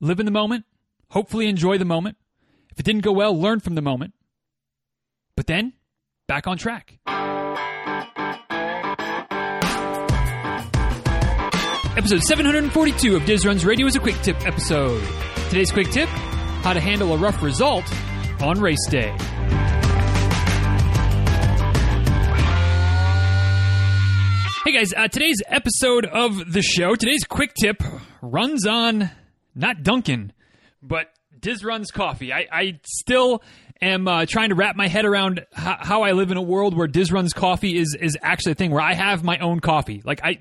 live 0.00 0.20
in 0.20 0.26
the 0.26 0.32
moment, 0.32 0.64
hopefully 1.10 1.48
enjoy 1.48 1.78
the 1.78 1.84
moment. 1.84 2.16
If 2.70 2.80
it 2.80 2.84
didn't 2.84 3.02
go 3.02 3.12
well, 3.12 3.38
learn 3.38 3.60
from 3.60 3.74
the 3.74 3.82
moment. 3.82 4.14
But 5.36 5.46
then, 5.46 5.72
back 6.26 6.46
on 6.46 6.56
track. 6.58 6.98
Episode 11.96 12.22
742 12.22 13.16
of 13.16 13.24
Diz 13.24 13.44
Runs 13.44 13.64
Radio 13.64 13.86
is 13.86 13.96
a 13.96 14.00
quick 14.00 14.20
tip 14.22 14.40
episode. 14.46 15.02
Today's 15.48 15.72
quick 15.72 15.90
tip 15.90 16.08
how 16.08 16.72
to 16.72 16.80
handle 16.80 17.12
a 17.12 17.16
rough 17.16 17.42
result 17.42 17.84
on 18.40 18.60
race 18.60 18.86
day. 18.88 19.14
Hey 24.64 24.72
guys, 24.72 24.92
uh, 24.94 25.08
today's 25.08 25.42
episode 25.46 26.04
of 26.04 26.52
the 26.52 26.62
show, 26.62 26.94
today's 26.94 27.24
quick 27.24 27.54
tip 27.54 27.82
runs 28.20 28.66
on 28.66 29.10
not 29.58 29.82
Dunkin', 29.82 30.32
but 30.82 31.10
Diz 31.38 31.64
Runs 31.64 31.90
Coffee. 31.90 32.32
I, 32.32 32.46
I 32.50 32.80
still 32.84 33.42
am 33.82 34.08
uh, 34.08 34.26
trying 34.26 34.50
to 34.50 34.54
wrap 34.54 34.76
my 34.76 34.88
head 34.88 35.04
around 35.04 35.44
how, 35.52 35.76
how 35.80 36.02
I 36.02 36.12
live 36.12 36.30
in 36.30 36.36
a 36.36 36.42
world 36.42 36.76
where 36.76 36.86
Diz 36.86 37.12
Runs 37.12 37.32
Coffee 37.32 37.76
is 37.76 37.96
is 38.00 38.16
actually 38.22 38.52
a 38.52 38.54
thing 38.54 38.70
where 38.70 38.80
I 38.82 38.94
have 38.94 39.22
my 39.24 39.38
own 39.38 39.60
coffee. 39.60 40.02
Like 40.04 40.20
I, 40.24 40.38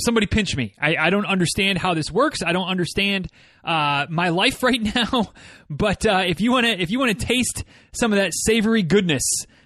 somebody 0.00 0.26
pinch 0.26 0.56
me. 0.56 0.74
I, 0.80 0.96
I 0.96 1.10
don't 1.10 1.26
understand 1.26 1.78
how 1.78 1.94
this 1.94 2.10
works. 2.10 2.42
I 2.44 2.52
don't 2.52 2.68
understand 2.68 3.28
uh, 3.64 4.06
my 4.08 4.28
life 4.28 4.62
right 4.62 4.82
now. 4.94 5.32
But 5.68 6.06
uh, 6.06 6.24
if 6.26 6.40
you 6.40 6.52
want 6.52 6.66
to, 6.66 6.80
if 6.80 6.90
you 6.90 6.98
want 6.98 7.18
to 7.18 7.26
taste 7.26 7.64
some 7.92 8.12
of 8.12 8.18
that 8.18 8.32
savory 8.34 8.82
goodness 8.82 9.24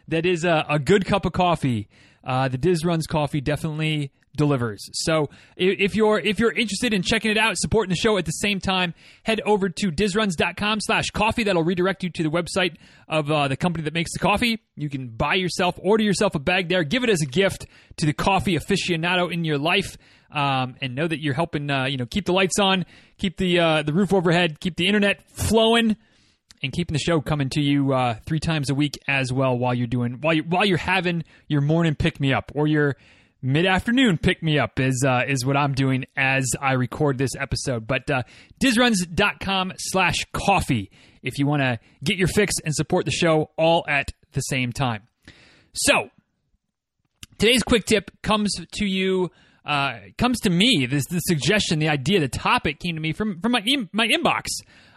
that 0.09 0.27
is 0.27 0.45
a, 0.45 0.65
a 0.69 0.79
good 0.79 1.05
cup 1.05 1.25
of 1.25 1.33
coffee, 1.33 1.89
uh, 2.25 2.49
the 2.49 2.59
Diz 2.59 2.85
Runs 2.85 3.07
Coffee 3.07 3.41
definitely 3.41 4.13
delivers. 4.37 4.89
So 4.93 5.29
if 5.57 5.95
you're 5.95 6.19
if 6.19 6.39
you're 6.39 6.53
interested 6.53 6.95
in 6.95 7.03
checking 7.03 7.31
it 7.31 7.39
out, 7.39 7.57
supporting 7.59 7.91
the 7.91 7.97
show 7.97 8.17
at 8.19 8.25
the 8.25 8.33
same 8.33 8.61
time, 8.61 8.95
head 9.23 9.41
over 9.45 9.69
to 9.69 9.91
dizruns.com 9.91 10.81
slash 10.81 11.07
coffee. 11.11 11.45
That'll 11.45 11.65
redirect 11.65 12.05
you 12.05 12.11
to 12.11 12.23
the 12.23 12.31
website 12.31 12.77
of 13.09 13.31
uh, 13.31 13.49
the 13.49 13.57
company 13.57 13.85
that 13.85 13.95
makes 13.95 14.13
the 14.13 14.19
coffee. 14.19 14.61
You 14.77 14.89
can 14.89 15.09
buy 15.09 15.35
yourself, 15.35 15.79
order 15.83 16.05
yourself 16.05 16.35
a 16.35 16.39
bag 16.39 16.69
there, 16.69 16.85
give 16.85 17.05
it 17.05 17.11
as 17.11 17.23
a 17.23 17.27
gift 17.27 17.67
to 17.97 18.07
the 18.07 18.13
coffee 18.13 18.57
aficionado 18.57 19.33
in 19.33 19.45
your 19.45 19.59
life. 19.59 19.97
Um, 20.33 20.77
and 20.81 20.95
know 20.95 21.09
that 21.09 21.21
you're 21.21 21.35
helping, 21.35 21.69
uh, 21.69 21.87
you 21.87 21.97
know, 21.97 22.07
keep 22.07 22.25
the 22.25 22.33
lights 22.33 22.61
on, 22.61 22.87
keep 23.19 23.37
the 23.37 23.59
uh, 23.59 23.83
the 23.83 23.93
roof 23.93 24.15
overhead, 24.15 24.61
keep 24.61 24.77
the 24.77 24.87
internet 24.87 25.29
flowing, 25.29 25.97
and 26.63 26.73
keeping 26.73 26.93
the 26.93 27.01
show 27.01 27.21
coming 27.21 27.49
to 27.51 27.61
you 27.61 27.93
uh, 27.93 28.15
three 28.27 28.39
times 28.39 28.71
a 28.71 28.75
week 28.75 28.97
as 29.09 29.33
well 29.33 29.59
while 29.59 29.75
you're 29.75 29.89
doing 29.89 30.21
while 30.21 30.35
you 30.35 30.45
while 30.45 30.65
you're 30.65 30.79
having 30.79 31.25
your 31.49 31.61
morning 31.61 31.97
pick 31.97 32.21
me 32.21 32.33
up 32.33 32.53
or 32.55 32.69
your 32.69 32.97
mid 33.43 33.67
afternoon 33.67 34.19
pick 34.19 34.43
me 34.43 34.59
up 34.59 34.79
is 34.81 35.05
uh, 35.07 35.23
is 35.27 35.45
what 35.45 35.57
I'm 35.57 35.75
doing 35.75 36.05
as 36.17 36.47
I 36.61 36.73
record 36.73 37.19
this 37.19 37.35
episode. 37.39 37.87
But 37.87 38.11
uh, 38.11 38.23
dizruns.com 38.63 39.73
slash 39.77 40.17
coffee 40.33 40.91
if 41.23 41.39
you 41.39 41.47
want 41.47 41.63
to 41.63 41.79
get 42.03 42.17
your 42.17 42.29
fix 42.29 42.55
and 42.65 42.75
support 42.75 43.05
the 43.05 43.11
show 43.11 43.51
all 43.57 43.85
at 43.89 44.13
the 44.33 44.41
same 44.41 44.73
time. 44.73 45.03
So 45.73 46.11
today's 47.39 47.63
quick 47.63 47.85
tip 47.85 48.11
comes 48.23 48.55
to 48.73 48.85
you. 48.87 49.31
Uh, 49.65 49.99
comes 50.17 50.41
to 50.41 50.51
me 50.51 50.87
this 50.91 51.07
the 51.07 51.21
suggestion, 51.21 51.79
the 51.79 51.89
idea, 51.89 52.19
the 52.19 52.29
topic 52.29 52.81
came 52.81 52.95
to 52.95 53.01
me 53.01 53.13
from 53.13 53.41
from 53.41 53.53
my 53.53 53.63
my 53.93 54.09
inbox. 54.09 54.47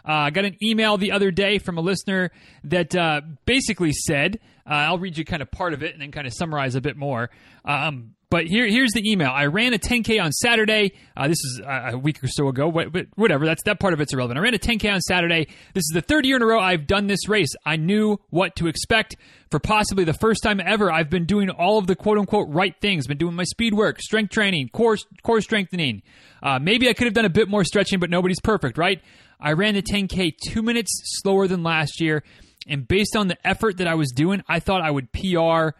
Uh, 0.06 0.12
I 0.12 0.30
got 0.30 0.44
an 0.44 0.56
email 0.62 0.98
the 0.98 1.12
other 1.12 1.30
day 1.30 1.58
from 1.58 1.78
a 1.78 1.80
listener 1.80 2.30
that 2.64 2.94
uh, 2.94 3.22
basically 3.46 3.92
said, 3.92 4.38
uh, 4.66 4.74
I'll 4.74 4.98
read 4.98 5.16
you 5.18 5.24
kind 5.24 5.42
of 5.42 5.50
part 5.50 5.74
of 5.74 5.82
it 5.82 5.92
and 5.92 6.00
then 6.00 6.10
kind 6.10 6.26
of 6.26 6.32
summarize 6.32 6.74
a 6.74 6.80
bit 6.80 6.96
more. 6.96 7.30
Um, 7.64 8.14
but 8.30 8.46
here, 8.46 8.66
here's 8.66 8.90
the 8.92 9.08
email. 9.08 9.30
I 9.30 9.46
ran 9.46 9.74
a 9.74 9.78
10K 9.78 10.20
on 10.20 10.32
Saturday. 10.32 10.94
Uh, 11.16 11.28
this 11.28 11.38
is 11.38 11.60
a 11.64 11.96
week 11.96 12.24
or 12.24 12.26
so 12.26 12.48
ago, 12.48 12.68
but 12.72 13.06
whatever. 13.14 13.46
That's 13.46 13.62
that 13.62 13.78
part 13.78 13.92
of 13.92 14.00
it's 14.00 14.12
irrelevant. 14.12 14.38
I 14.40 14.42
ran 14.42 14.54
a 14.54 14.58
10K 14.58 14.92
on 14.92 15.00
Saturday. 15.02 15.46
This 15.72 15.82
is 15.82 15.92
the 15.94 16.00
third 16.00 16.26
year 16.26 16.34
in 16.34 16.42
a 16.42 16.46
row 16.46 16.58
I've 16.58 16.88
done 16.88 17.06
this 17.06 17.28
race. 17.28 17.54
I 17.64 17.76
knew 17.76 18.18
what 18.30 18.56
to 18.56 18.66
expect. 18.66 19.14
For 19.52 19.60
possibly 19.60 20.02
the 20.02 20.14
first 20.14 20.42
time 20.42 20.58
ever, 20.58 20.90
I've 20.90 21.10
been 21.10 21.26
doing 21.26 21.48
all 21.48 21.78
of 21.78 21.86
the 21.86 21.94
quote 21.94 22.18
unquote 22.18 22.48
right 22.50 22.74
things. 22.80 23.06
Been 23.06 23.18
doing 23.18 23.36
my 23.36 23.44
speed 23.44 23.72
work, 23.72 24.00
strength 24.00 24.32
training, 24.32 24.70
core 24.70 24.96
core 25.22 25.40
strengthening. 25.40 26.02
Uh, 26.42 26.58
maybe 26.58 26.88
I 26.88 26.92
could 26.92 27.04
have 27.04 27.14
done 27.14 27.26
a 27.26 27.30
bit 27.30 27.48
more 27.48 27.62
stretching, 27.62 28.00
but 28.00 28.10
nobody's 28.10 28.40
perfect, 28.40 28.78
right? 28.78 29.00
I 29.38 29.52
ran 29.52 29.74
the 29.74 29.82
10K 29.82 30.32
two 30.48 30.62
minutes 30.62 30.90
slower 31.20 31.46
than 31.46 31.62
last 31.62 32.00
year. 32.00 32.24
And 32.66 32.86
based 32.88 33.16
on 33.16 33.28
the 33.28 33.46
effort 33.46 33.78
that 33.78 33.86
I 33.86 33.94
was 33.94 34.10
doing, 34.10 34.42
I 34.48 34.60
thought 34.60 34.80
I 34.80 34.90
would 34.90 35.12
PR 35.12 35.70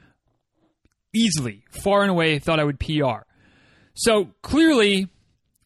easily, 1.14 1.64
far 1.70 2.02
and 2.02 2.10
away, 2.10 2.38
thought 2.38 2.60
I 2.60 2.64
would 2.64 2.80
PR. 2.80 3.22
So 3.94 4.30
clearly, 4.42 5.08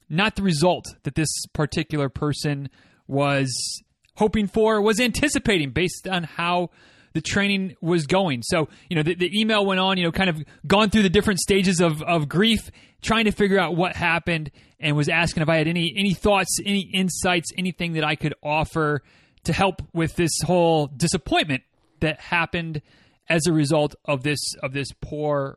not 0.08 0.36
the 0.36 0.42
result 0.42 0.84
that 1.02 1.14
this 1.14 1.28
particular 1.52 2.08
person 2.08 2.70
was 3.06 3.82
hoping 4.16 4.46
for, 4.46 4.80
was 4.80 5.00
anticipating 5.00 5.70
based 5.70 6.06
on 6.06 6.24
how 6.24 6.70
the 7.14 7.20
training 7.20 7.74
was 7.80 8.06
going. 8.06 8.42
So, 8.42 8.68
you 8.88 8.96
know, 8.96 9.02
the, 9.02 9.14
the, 9.14 9.40
email 9.40 9.64
went 9.64 9.80
on, 9.80 9.96
you 9.96 10.04
know, 10.04 10.12
kind 10.12 10.28
of 10.28 10.42
gone 10.66 10.90
through 10.90 11.02
the 11.02 11.10
different 11.10 11.40
stages 11.40 11.80
of, 11.80 12.02
of 12.02 12.28
grief, 12.28 12.70
trying 13.00 13.24
to 13.24 13.32
figure 13.32 13.58
out 13.58 13.76
what 13.76 13.96
happened, 13.96 14.50
and 14.78 14.96
was 14.96 15.08
asking 15.08 15.42
if 15.42 15.48
I 15.48 15.56
had 15.56 15.66
any 15.66 15.92
any 15.96 16.14
thoughts, 16.14 16.58
any 16.64 16.88
insights, 16.92 17.50
anything 17.56 17.94
that 17.94 18.04
I 18.04 18.14
could 18.14 18.34
offer 18.42 19.02
to 19.48 19.52
help 19.54 19.80
with 19.94 20.14
this 20.16 20.30
whole 20.44 20.88
disappointment 20.88 21.62
that 22.00 22.20
happened 22.20 22.82
as 23.30 23.46
a 23.46 23.52
result 23.52 23.94
of 24.04 24.22
this 24.22 24.38
of 24.62 24.74
this 24.74 24.88
poor 25.00 25.56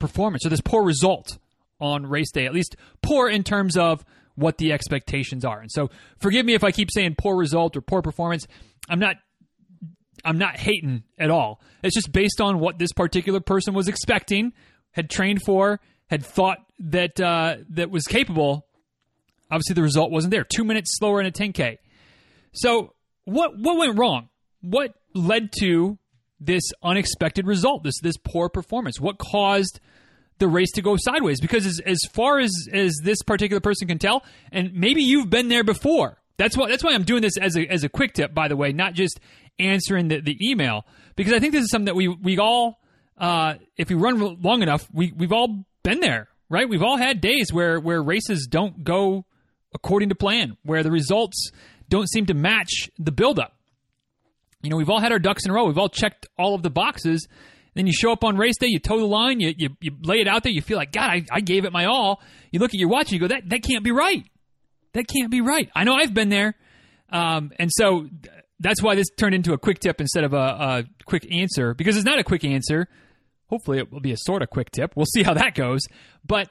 performance 0.00 0.44
or 0.44 0.48
this 0.48 0.60
poor 0.60 0.82
result 0.82 1.38
on 1.80 2.06
race 2.06 2.32
day. 2.32 2.44
At 2.44 2.52
least 2.52 2.74
poor 3.02 3.28
in 3.28 3.44
terms 3.44 3.76
of 3.76 4.04
what 4.34 4.58
the 4.58 4.72
expectations 4.72 5.44
are. 5.44 5.60
And 5.60 5.70
so, 5.70 5.90
forgive 6.18 6.44
me 6.44 6.54
if 6.54 6.64
I 6.64 6.72
keep 6.72 6.90
saying 6.90 7.14
poor 7.18 7.36
result 7.36 7.76
or 7.76 7.80
poor 7.80 8.02
performance. 8.02 8.48
I'm 8.88 8.98
not 8.98 9.14
I'm 10.24 10.38
not 10.38 10.56
hating 10.56 11.04
at 11.16 11.30
all. 11.30 11.60
It's 11.84 11.94
just 11.94 12.10
based 12.10 12.40
on 12.40 12.58
what 12.58 12.78
this 12.80 12.92
particular 12.92 13.38
person 13.38 13.74
was 13.74 13.86
expecting, 13.86 14.52
had 14.90 15.08
trained 15.08 15.42
for, 15.46 15.78
had 16.08 16.26
thought 16.26 16.58
that 16.80 17.20
uh, 17.20 17.58
that 17.70 17.92
was 17.92 18.08
capable. 18.08 18.66
Obviously, 19.52 19.74
the 19.74 19.82
result 19.82 20.10
wasn't 20.10 20.32
there. 20.32 20.44
Two 20.44 20.64
minutes 20.64 20.98
slower 20.98 21.20
in 21.20 21.26
a 21.26 21.30
10k. 21.30 21.78
So, 22.52 22.94
what 23.30 23.58
what 23.58 23.78
went 23.78 23.98
wrong? 23.98 24.28
What 24.60 24.94
led 25.14 25.50
to 25.60 25.98
this 26.38 26.62
unexpected 26.82 27.46
result? 27.46 27.84
This 27.84 28.00
this 28.00 28.16
poor 28.16 28.48
performance? 28.48 29.00
What 29.00 29.18
caused 29.18 29.80
the 30.38 30.48
race 30.48 30.72
to 30.72 30.82
go 30.82 30.96
sideways? 30.98 31.40
Because 31.40 31.66
as, 31.66 31.80
as 31.84 31.98
far 32.12 32.38
as 32.38 32.52
as 32.72 32.98
this 33.02 33.22
particular 33.22 33.60
person 33.60 33.88
can 33.88 33.98
tell, 33.98 34.24
and 34.52 34.72
maybe 34.74 35.02
you've 35.02 35.30
been 35.30 35.48
there 35.48 35.64
before. 35.64 36.18
That's 36.36 36.56
why 36.56 36.68
that's 36.68 36.82
why 36.82 36.92
I'm 36.92 37.04
doing 37.04 37.22
this 37.22 37.36
as 37.36 37.56
a 37.56 37.66
as 37.66 37.84
a 37.84 37.88
quick 37.88 38.14
tip, 38.14 38.34
by 38.34 38.48
the 38.48 38.56
way, 38.56 38.72
not 38.72 38.94
just 38.94 39.20
answering 39.60 40.08
the, 40.08 40.20
the 40.20 40.36
email 40.42 40.86
because 41.16 41.32
I 41.32 41.38
think 41.38 41.52
this 41.52 41.64
is 41.64 41.70
something 41.70 41.86
that 41.86 41.94
we 41.94 42.08
we 42.08 42.38
all 42.38 42.80
uh, 43.18 43.54
if 43.76 43.88
we 43.90 43.94
run 43.94 44.40
long 44.40 44.62
enough 44.62 44.88
we 44.92 45.12
we've 45.12 45.32
all 45.32 45.64
been 45.82 46.00
there 46.00 46.28
right 46.48 46.68
we've 46.68 46.82
all 46.82 46.96
had 46.96 47.20
days 47.20 47.52
where 47.52 47.78
where 47.78 48.02
races 48.02 48.46
don't 48.50 48.82
go 48.82 49.26
according 49.74 50.08
to 50.08 50.14
plan 50.14 50.56
where 50.64 50.82
the 50.82 50.90
results 50.90 51.50
don't 51.90 52.08
seem 52.08 52.26
to 52.26 52.34
match 52.34 52.88
the 52.98 53.12
buildup. 53.12 53.54
You 54.62 54.70
know 54.70 54.76
we've 54.76 54.90
all 54.90 55.00
had 55.00 55.12
our 55.12 55.18
ducks 55.18 55.44
in 55.44 55.50
a 55.50 55.54
row. 55.54 55.66
We've 55.66 55.78
all 55.78 55.88
checked 55.88 56.26
all 56.38 56.54
of 56.54 56.62
the 56.62 56.70
boxes. 56.70 57.28
Then 57.74 57.86
you 57.86 57.92
show 57.92 58.12
up 58.12 58.24
on 58.24 58.36
race 58.36 58.56
day 58.58 58.66
you 58.68 58.78
toe 58.78 58.98
the 58.98 59.04
line 59.04 59.40
you, 59.40 59.54
you, 59.56 59.68
you 59.80 59.92
lay 60.02 60.20
it 60.20 60.26
out 60.26 60.42
there 60.42 60.50
you 60.50 60.60
feel 60.60 60.76
like 60.76 60.90
god 60.90 61.08
I, 61.08 61.24
I 61.30 61.40
gave 61.40 61.64
it 61.64 61.72
my 61.72 61.84
all. 61.84 62.20
You 62.50 62.60
look 62.60 62.70
at 62.70 62.80
your 62.80 62.88
watch 62.88 63.06
and 63.06 63.12
you 63.12 63.20
go 63.20 63.28
that 63.28 63.48
that 63.48 63.62
can't 63.62 63.84
be 63.84 63.92
right. 63.92 64.24
That 64.92 65.06
can't 65.06 65.30
be 65.30 65.40
right. 65.40 65.70
I 65.74 65.84
know 65.84 65.94
I've 65.94 66.14
been 66.14 66.30
there. 66.30 66.56
Um, 67.10 67.52
and 67.58 67.70
so 67.72 68.08
that's 68.60 68.82
why 68.82 68.94
this 68.94 69.08
turned 69.16 69.34
into 69.34 69.52
a 69.52 69.58
quick 69.58 69.80
tip 69.80 70.00
instead 70.00 70.24
of 70.24 70.32
a, 70.32 70.36
a, 70.36 70.84
quick 71.06 71.26
answer 71.32 71.74
because 71.74 71.96
it's 71.96 72.04
not 72.04 72.18
a 72.18 72.24
quick 72.24 72.44
answer. 72.44 72.86
Hopefully, 73.46 73.78
it 73.78 73.90
will 73.90 74.00
be 74.00 74.12
a 74.12 74.16
sort 74.16 74.42
of 74.42 74.50
quick 74.50 74.70
tip. 74.70 74.92
We'll 74.94 75.06
see 75.06 75.24
how 75.24 75.34
that 75.34 75.56
goes. 75.56 75.80
But 76.24 76.48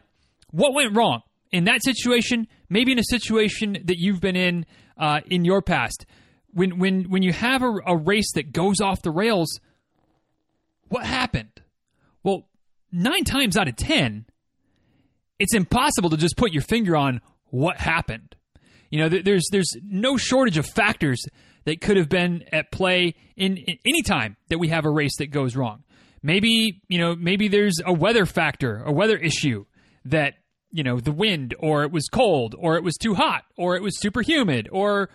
what 0.52 0.74
went 0.74 0.98
wrong 0.98 1.22
in 1.52 1.66
that 1.66 1.84
situation? 1.84 2.48
Maybe 2.70 2.92
in 2.92 3.00
a 3.00 3.04
situation 3.04 3.78
that 3.86 3.98
you've 3.98 4.22
been 4.22 4.36
in 4.36 4.66
uh, 4.98 5.22
in 5.26 5.46
your 5.46 5.62
past, 5.62 6.06
when 6.52 6.80
when 6.80 7.04
when 7.10 7.24
you 7.24 7.34
have 7.34 7.64
a, 7.64 7.74
a 7.86 7.98
race 7.98 8.32
that 8.34 8.52
goes 8.52 8.82
off 8.82 9.02
the 9.02 9.12
rails, 9.12 9.60
what 10.90 11.06
happened? 11.06 11.62
Well, 12.24 12.48
nine 12.92 13.24
times 13.24 13.58
out 13.58 13.68
of 13.68 13.76
ten, 13.76 14.26
it's 15.40 15.54
impossible 15.54 16.10
to 16.12 16.18
just 16.18 16.38
put 16.38 16.52
your 16.52 16.64
finger 16.64 16.96
on 16.96 17.22
what 17.46 17.78
happened. 17.78 18.36
You 18.90 19.00
know, 19.00 19.22
there's 19.22 19.48
there's 19.52 19.76
no 19.84 20.18
shortage 20.18 20.58
of 20.58 20.66
factors 20.66 21.24
that 21.66 21.82
could 21.82 21.98
have 21.98 22.10
been 22.10 22.44
at 22.52 22.72
play 22.72 23.14
in, 23.36 23.58
in 23.58 23.78
any 23.86 24.02
time 24.02 24.38
that 24.48 24.58
we 24.58 24.70
have 24.70 24.86
a 24.86 24.90
race 24.90 25.18
that 25.18 25.28
goes 25.28 25.56
wrong. 25.56 25.84
Maybe, 26.24 26.82
you 26.88 26.98
know, 26.98 27.16
maybe 27.16 27.48
there's 27.48 27.80
a 27.86 27.94
weather 27.94 28.26
factor, 28.26 28.82
a 28.84 28.92
weather 28.92 29.18
issue 29.18 29.66
that, 30.06 30.34
you 30.72 30.84
know, 30.84 31.00
the 31.00 31.12
wind 31.12 31.56
or 31.60 31.84
it 31.84 31.92
was 31.92 32.08
cold 32.08 32.56
or 32.58 32.76
it 32.76 32.84
was 32.84 32.96
too 32.98 33.16
hot 33.16 33.44
or 33.58 33.76
it 33.76 33.84
was 33.84 34.00
super 34.00 34.22
humid 34.22 34.70
or 34.72 35.10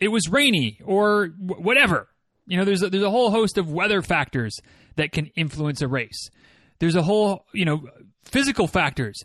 it 0.00 0.08
was 0.08 0.28
rainy 0.28 0.80
or 0.84 1.28
w- 1.28 1.62
whatever. 1.62 2.08
You 2.46 2.56
know, 2.56 2.64
there's 2.64 2.82
a, 2.82 2.90
there's 2.90 3.02
a 3.02 3.10
whole 3.10 3.30
host 3.30 3.58
of 3.58 3.70
weather 3.70 4.02
factors 4.02 4.56
that 4.96 5.12
can 5.12 5.26
influence 5.36 5.82
a 5.82 5.88
race. 5.88 6.30
There's 6.78 6.96
a 6.96 7.02
whole, 7.02 7.46
you 7.52 7.64
know, 7.64 7.88
physical 8.24 8.66
factors 8.66 9.22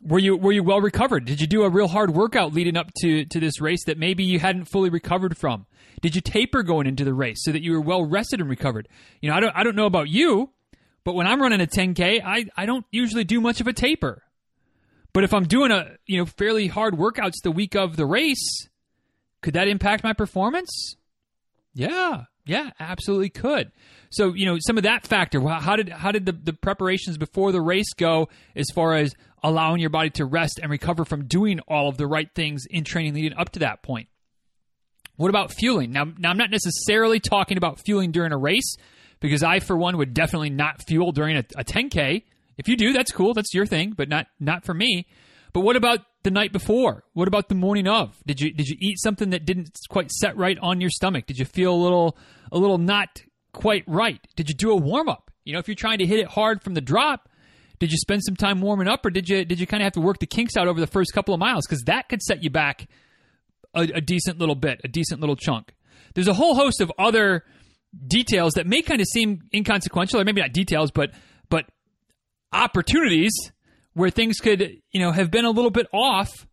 were 0.00 0.18
you 0.18 0.36
were 0.36 0.52
you 0.52 0.62
well 0.62 0.80
recovered? 0.80 1.24
Did 1.24 1.40
you 1.40 1.46
do 1.46 1.62
a 1.62 1.70
real 1.70 1.88
hard 1.88 2.10
workout 2.10 2.52
leading 2.52 2.76
up 2.76 2.90
to 3.00 3.24
to 3.24 3.40
this 3.40 3.60
race 3.60 3.84
that 3.84 3.98
maybe 3.98 4.24
you 4.24 4.38
hadn't 4.38 4.66
fully 4.66 4.90
recovered 4.90 5.36
from? 5.36 5.66
Did 6.02 6.14
you 6.14 6.20
taper 6.20 6.62
going 6.62 6.86
into 6.86 7.04
the 7.04 7.14
race 7.14 7.38
so 7.42 7.52
that 7.52 7.62
you 7.62 7.72
were 7.72 7.80
well 7.80 8.04
rested 8.04 8.40
and 8.40 8.48
recovered? 8.48 8.88
You 9.20 9.30
know, 9.30 9.36
I 9.36 9.40
don't 9.40 9.56
I 9.56 9.64
don't 9.64 9.76
know 9.76 9.86
about 9.86 10.08
you, 10.08 10.50
but 11.04 11.14
when 11.14 11.26
I'm 11.26 11.40
running 11.40 11.60
a 11.60 11.66
10k, 11.66 12.22
I 12.24 12.46
I 12.56 12.66
don't 12.66 12.84
usually 12.90 13.24
do 13.24 13.40
much 13.40 13.60
of 13.60 13.66
a 13.66 13.72
taper. 13.72 14.22
But 15.16 15.24
if 15.24 15.32
I'm 15.32 15.46
doing 15.46 15.70
a 15.70 15.96
you 16.04 16.18
know 16.18 16.26
fairly 16.26 16.66
hard 16.66 16.92
workouts 16.92 17.36
the 17.42 17.50
week 17.50 17.74
of 17.74 17.96
the 17.96 18.04
race, 18.04 18.68
could 19.40 19.54
that 19.54 19.66
impact 19.66 20.04
my 20.04 20.12
performance? 20.12 20.94
Yeah, 21.72 22.24
yeah, 22.44 22.72
absolutely 22.78 23.30
could. 23.30 23.72
So 24.10 24.34
you 24.34 24.44
know 24.44 24.58
some 24.60 24.76
of 24.76 24.82
that 24.82 25.06
factor. 25.06 25.40
How 25.40 25.74
did 25.76 25.88
how 25.88 26.12
did 26.12 26.26
the, 26.26 26.32
the 26.32 26.52
preparations 26.52 27.16
before 27.16 27.50
the 27.50 27.62
race 27.62 27.94
go 27.96 28.28
as 28.54 28.66
far 28.74 28.94
as 28.94 29.14
allowing 29.42 29.80
your 29.80 29.88
body 29.88 30.10
to 30.10 30.26
rest 30.26 30.60
and 30.62 30.70
recover 30.70 31.06
from 31.06 31.24
doing 31.24 31.60
all 31.60 31.88
of 31.88 31.96
the 31.96 32.06
right 32.06 32.28
things 32.34 32.64
in 32.68 32.84
training 32.84 33.14
leading 33.14 33.38
up 33.38 33.52
to 33.52 33.60
that 33.60 33.82
point? 33.82 34.08
What 35.16 35.30
about 35.30 35.50
fueling? 35.50 35.92
Now, 35.92 36.12
now 36.18 36.28
I'm 36.28 36.36
not 36.36 36.50
necessarily 36.50 37.20
talking 37.20 37.56
about 37.56 37.80
fueling 37.80 38.10
during 38.10 38.32
a 38.32 38.36
race 38.36 38.76
because 39.20 39.42
I, 39.42 39.60
for 39.60 39.78
one, 39.78 39.96
would 39.96 40.12
definitely 40.12 40.50
not 40.50 40.82
fuel 40.86 41.10
during 41.12 41.38
a, 41.38 41.44
a 41.56 41.64
10K. 41.64 42.24
If 42.58 42.68
you 42.68 42.76
do, 42.76 42.92
that's 42.92 43.12
cool. 43.12 43.34
That's 43.34 43.52
your 43.54 43.66
thing, 43.66 43.92
but 43.96 44.08
not 44.08 44.26
not 44.40 44.64
for 44.64 44.74
me. 44.74 45.06
But 45.52 45.60
what 45.60 45.76
about 45.76 46.00
the 46.22 46.30
night 46.30 46.52
before? 46.52 47.04
What 47.12 47.28
about 47.28 47.48
the 47.48 47.54
morning 47.54 47.86
of? 47.86 48.16
Did 48.26 48.40
you 48.40 48.52
did 48.52 48.68
you 48.68 48.76
eat 48.80 48.98
something 49.00 49.30
that 49.30 49.44
didn't 49.44 49.76
quite 49.88 50.10
set 50.10 50.36
right 50.36 50.58
on 50.60 50.80
your 50.80 50.90
stomach? 50.90 51.26
Did 51.26 51.38
you 51.38 51.44
feel 51.44 51.74
a 51.74 51.82
little 51.82 52.16
a 52.52 52.58
little 52.58 52.78
not 52.78 53.22
quite 53.52 53.84
right? 53.86 54.20
Did 54.36 54.48
you 54.48 54.54
do 54.54 54.70
a 54.70 54.76
warm 54.76 55.08
up? 55.08 55.30
You 55.44 55.52
know, 55.52 55.58
if 55.58 55.68
you're 55.68 55.74
trying 55.74 55.98
to 55.98 56.06
hit 56.06 56.18
it 56.18 56.26
hard 56.26 56.62
from 56.62 56.74
the 56.74 56.80
drop, 56.80 57.28
did 57.78 57.92
you 57.92 57.98
spend 57.98 58.22
some 58.24 58.36
time 58.36 58.60
warming 58.60 58.88
up, 58.88 59.04
or 59.04 59.10
did 59.10 59.28
you 59.28 59.44
did 59.44 59.60
you 59.60 59.66
kind 59.66 59.82
of 59.82 59.84
have 59.84 59.92
to 59.94 60.00
work 60.00 60.18
the 60.18 60.26
kinks 60.26 60.56
out 60.56 60.66
over 60.66 60.80
the 60.80 60.86
first 60.86 61.12
couple 61.12 61.34
of 61.34 61.40
miles? 61.40 61.66
Because 61.66 61.82
that 61.84 62.08
could 62.08 62.22
set 62.22 62.42
you 62.42 62.50
back 62.50 62.88
a, 63.74 63.82
a 63.82 64.00
decent 64.00 64.38
little 64.38 64.54
bit, 64.54 64.80
a 64.84 64.88
decent 64.88 65.20
little 65.20 65.36
chunk. 65.36 65.74
There's 66.14 66.28
a 66.28 66.34
whole 66.34 66.54
host 66.54 66.80
of 66.80 66.90
other 66.98 67.44
details 68.06 68.54
that 68.54 68.66
may 68.66 68.82
kind 68.82 69.00
of 69.00 69.06
seem 69.06 69.42
inconsequential, 69.54 70.20
or 70.20 70.24
maybe 70.24 70.40
not 70.40 70.52
details, 70.52 70.90
but 70.90 71.10
but 71.10 71.14
opportunities 72.52 73.32
where 73.94 74.10
things 74.10 74.38
could 74.38 74.80
you 74.92 75.00
know 75.00 75.12
have 75.12 75.30
been 75.30 75.44
a 75.44 75.50
little 75.50 75.70
bit 75.70 75.86
off 75.92 76.46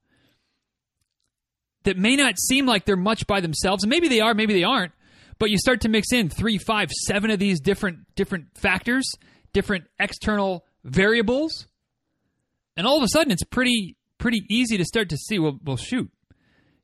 that 1.84 1.98
may 1.98 2.16
not 2.16 2.40
seem 2.40 2.66
like 2.66 2.86
they're 2.86 2.96
much 2.96 3.28
by 3.28 3.42
themselves, 3.42 3.84
and 3.84 3.90
maybe 3.90 4.08
they 4.08 4.22
are, 4.22 4.34
maybe 4.34 4.54
they 4.54 4.64
aren't. 4.64 4.94
But 5.40 5.50
you 5.50 5.58
start 5.58 5.82
to 5.82 5.90
mix 5.90 6.14
in 6.14 6.30
three, 6.30 6.58
five, 6.58 6.90
seven 6.92 7.30
of 7.32 7.40
these 7.40 7.60
different 7.60 8.16
different 8.16 8.58
factors, 8.58 9.10
different 9.52 9.86
external 10.00 10.66
variables, 10.84 11.68
and 12.78 12.88
all 12.88 12.98
of 12.98 13.04
a 13.04 13.08
sudden 13.10 13.32
it's 13.32 13.44
pretty 13.44 13.98
pretty 14.18 14.46
easy 14.50 14.78
to 14.78 14.86
start 14.86 15.10
to 15.10 15.18
see. 15.18 15.40
Well, 15.40 15.60
well, 15.64 15.78
shoot, 15.78 16.10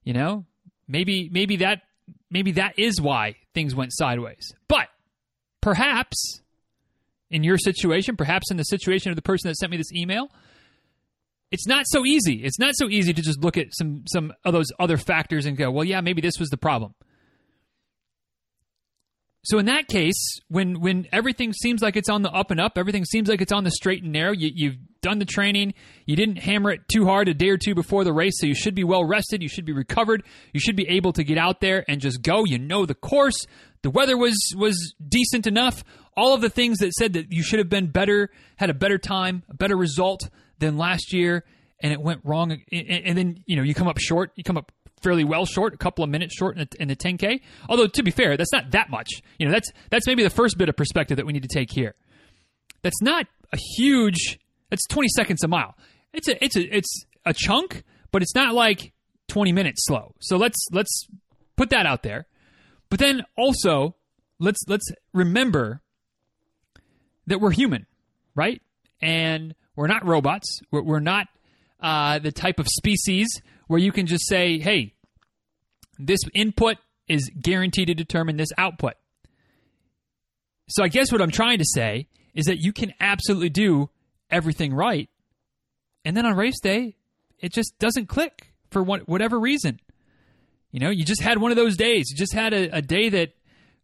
you 0.04 0.14
know, 0.14 0.46
maybe 0.88 1.30
maybe 1.32 1.58
that 1.58 1.84
maybe 2.30 2.54
that 2.54 2.78
is 2.78 3.00
why 3.00 3.36
things 3.54 3.76
went 3.76 3.94
sideways. 3.94 4.52
But 4.68 4.88
perhaps 5.62 6.42
in 7.32 7.44
your 7.44 7.58
situation, 7.58 8.16
perhaps 8.16 8.52
in 8.52 8.58
the 8.58 8.64
situation 8.64 9.12
of 9.12 9.16
the 9.16 9.22
person 9.22 9.50
that 9.50 9.56
sent 9.56 9.72
me 9.72 9.78
this 9.78 9.92
email, 9.94 10.30
it's 11.52 11.68
not 11.68 11.86
so 11.88 12.06
easy. 12.06 12.44
It's 12.44 12.60
not 12.60 12.76
so 12.76 12.90
easy 12.90 13.14
to 13.14 13.22
just 13.22 13.40
look 13.44 13.58
at 13.58 13.68
some 13.72 14.04
some 14.08 14.34
of 14.46 14.54
those 14.54 14.68
other 14.80 14.98
factors 14.98 15.46
and 15.46 15.58
go, 15.58 15.72
well, 15.72 15.84
yeah, 15.84 16.02
maybe 16.02 16.22
this 16.22 16.40
was 16.40 16.50
the 16.50 16.58
problem. 16.58 16.94
So 19.44 19.58
in 19.58 19.68
that 19.68 19.88
case, 19.88 20.40
when 20.50 20.82
when 20.82 21.08
everything 21.12 21.54
seems 21.54 21.82
like 21.82 21.96
it's 21.96 22.10
on 22.10 22.22
the 22.22 22.32
up 22.32 22.52
and 22.52 22.60
up, 22.60 22.78
everything 22.78 23.06
seems 23.06 23.30
like 23.30 23.42
it's 23.42 23.52
on 23.52 23.64
the 23.64 23.72
straight 23.72 24.04
and 24.04 24.12
narrow. 24.12 24.34
You, 24.34 24.52
you've 24.54 24.76
done 25.02 25.20
the 25.20 25.26
training. 25.26 25.74
You 26.06 26.18
didn't 26.18 26.38
hammer 26.38 26.72
it 26.72 26.82
too 26.92 27.06
hard 27.06 27.30
a 27.30 27.34
day 27.34 27.50
or 27.50 27.58
two 27.58 27.74
before 27.74 28.04
the 28.04 28.12
race, 28.12 28.34
so 28.40 28.46
you 28.46 28.54
should 28.54 28.76
be 28.76 28.84
well 28.84 29.06
rested. 29.06 29.42
You 29.42 29.48
should 29.48 29.66
be 29.66 29.72
recovered. 29.72 30.24
You 30.54 30.60
should 30.60 30.76
be 30.76 30.88
able 30.90 31.14
to 31.14 31.24
get 31.24 31.38
out 31.38 31.62
there 31.62 31.86
and 31.88 32.02
just 32.02 32.22
go. 32.22 32.44
You 32.44 32.60
know 32.60 32.86
the 32.86 32.96
course. 32.96 33.46
The 33.82 33.90
weather 33.90 34.18
was 34.18 34.36
was 34.58 34.94
decent 35.08 35.48
enough. 35.48 35.86
All 36.20 36.34
of 36.34 36.42
the 36.42 36.50
things 36.50 36.80
that 36.80 36.92
said 36.94 37.14
that 37.14 37.32
you 37.32 37.44
should 37.44 37.60
have 37.60 37.70
been 37.70 37.88
better, 37.88 38.30
had 38.58 38.70
a 38.70 38.74
better 38.74 38.98
time, 38.98 39.44
a 39.50 39.54
better 39.54 39.78
result 39.78 40.30
than 40.60 40.78
last 40.78 41.14
year, 41.14 41.46
and 41.82 41.94
it 41.94 42.02
went 42.02 42.20
wrong. 42.26 42.62
And 42.72 43.18
then 43.18 43.44
you 43.46 43.56
know 43.56 43.64
you 43.64 43.74
come 43.74 43.88
up 43.88 44.00
short. 44.00 44.32
You 44.36 44.44
come 44.44 44.58
up 44.58 44.74
fairly 45.02 45.24
well 45.24 45.46
short, 45.46 45.74
a 45.74 45.78
couple 45.78 46.04
of 46.04 46.10
minutes 46.10 46.36
short 46.36 46.58
in 46.58 46.68
the, 46.70 46.82
in 46.82 46.88
the 46.90 46.96
10K. 46.96 47.40
Although 47.70 47.88
to 47.88 48.04
be 48.04 48.12
fair, 48.12 48.36
that's 48.36 48.52
not 48.52 48.72
that 48.72 48.90
much. 48.90 49.08
You 49.38 49.46
know, 49.46 49.54
that's 49.54 49.72
that's 49.90 50.08
maybe 50.08 50.24
the 50.24 50.30
first 50.30 50.58
bit 50.58 50.68
of 50.68 50.76
perspective 50.76 51.16
that 51.18 51.26
we 51.26 51.32
need 51.32 51.44
to 51.44 51.54
take 51.54 51.72
here. 51.72 51.96
That's 52.82 53.02
not 53.02 53.28
a 53.54 53.58
huge. 53.78 54.40
That's 54.70 54.86
20 54.88 55.08
seconds 55.16 55.44
a 55.44 55.48
mile. 55.48 55.76
It's 56.12 56.28
a 56.28 56.44
it's 56.44 56.58
a 56.58 56.76
it's 56.76 57.06
a 57.26 57.34
chunk, 57.34 57.84
but 58.12 58.22
it's 58.22 58.36
not 58.36 58.54
like 58.54 58.92
20 59.30 59.52
minutes 59.54 59.86
slow. 59.86 60.16
So 60.20 60.38
let's 60.38 60.58
let's 60.72 61.08
put 61.56 61.70
that 61.70 61.86
out 61.86 62.04
there. 62.04 62.28
But 62.90 63.00
then 63.00 63.24
also 63.38 63.96
let's 64.40 64.60
let's 64.68 64.86
remember 65.14 65.82
that 67.30 67.40
we're 67.40 67.52
human, 67.52 67.86
right? 68.36 68.62
And 69.02 69.56
we're 69.76 69.88
not 69.88 70.06
robots. 70.06 70.60
We're, 70.72 70.84
we're 70.84 71.00
not 71.00 71.28
uh, 71.80 72.20
the 72.20 72.32
type 72.32 72.60
of 72.60 72.68
species 72.68 73.28
where 73.68 73.80
you 73.80 73.92
can 73.92 74.06
just 74.06 74.28
say, 74.28 74.60
hey, 74.60 74.94
this 75.98 76.20
input 76.36 76.78
is 77.08 77.30
guaranteed 77.42 77.88
to 77.88 77.94
determine 77.94 78.38
this 78.38 78.50
output. 78.58 78.94
So 80.68 80.84
I 80.84 80.88
guess 80.88 81.12
what 81.12 81.22
I'm 81.22 81.32
trying 81.32 81.60
to 81.60 81.66
say 81.66 82.08
is 82.34 82.46
that 82.46 82.58
you 82.60 82.74
can 82.74 82.94
absolutely 83.00 83.50
do 83.50 83.90
everything 84.30 84.74
right. 84.74 85.10
And 86.06 86.16
then 86.16 86.26
on 86.26 86.36
race 86.36 86.60
day, 86.60 86.96
it 87.40 87.54
just 87.54 87.78
doesn't 87.80 88.08
click 88.08 88.54
for 88.70 88.84
whatever 88.84 89.40
reason. 89.40 89.80
You 90.72 90.80
know, 90.80 90.90
you 90.90 91.04
just 91.04 91.22
had 91.22 91.40
one 91.40 91.52
of 91.52 91.58
those 91.58 91.76
days. 91.76 92.10
You 92.12 92.18
just 92.18 92.34
had 92.34 92.54
a, 92.54 92.78
a 92.78 92.82
day 92.82 93.10
that, 93.10 93.34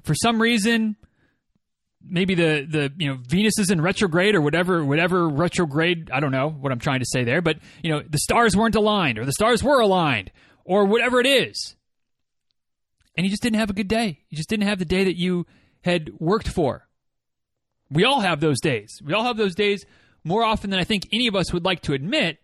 for 0.03 0.13
some 0.13 0.39
reason, 0.39 0.95
maybe 2.07 2.36
the 2.36 2.68
the 2.69 2.94
you 2.98 3.10
know 3.10 3.19
Venus 3.28 3.57
is 3.60 3.69
in 3.69 3.81
retrograde 3.81 4.36
or 4.36 4.42
whatever 4.42 4.84
whatever 4.84 5.28
retrograde 5.28 6.10
I 6.12 6.19
don't 6.19 6.31
know 6.31 6.50
what 6.50 6.72
I'm 6.72 6.80
trying 6.80 7.00
to 7.00 7.06
say 7.06 7.24
there 7.24 7.42
but 7.42 7.57
you 7.84 7.92
know 7.92 8.02
the 8.07 8.19
stars 8.19 8.56
weren't 8.56 8.75
aligned 8.75 9.18
or 9.18 9.25
the 9.25 9.34
stars 9.34 9.63
were 9.63 9.80
aligned 9.80 10.31
or 10.63 10.86
whatever 10.86 11.19
it 11.19 11.28
is. 11.28 11.75
And 13.16 13.25
you 13.25 13.30
just 13.30 13.44
didn't 13.44 13.60
have 13.60 13.69
a 13.69 13.74
good 13.74 13.88
day. 13.88 14.19
You 14.30 14.36
just 14.36 14.50
didn't 14.50 14.68
have 14.68 14.80
the 14.80 14.86
day 14.86 15.06
that 15.06 15.18
you 15.18 15.46
had 15.81 16.10
worked 16.19 16.50
for. 16.50 16.88
We 17.90 18.04
all 18.04 18.19
have 18.19 18.42
those 18.42 18.60
days. 18.60 19.00
We 19.04 19.13
all 19.13 19.24
have 19.24 19.38
those 19.38 19.56
days 19.56 19.86
more 20.24 20.44
often 20.44 20.72
than 20.72 20.80
I 20.80 20.84
think 20.84 21.07
any 21.13 21.28
of 21.28 21.36
us 21.36 21.54
would 21.54 21.63
like 21.63 21.81
to 21.84 21.94
admit. 21.94 22.40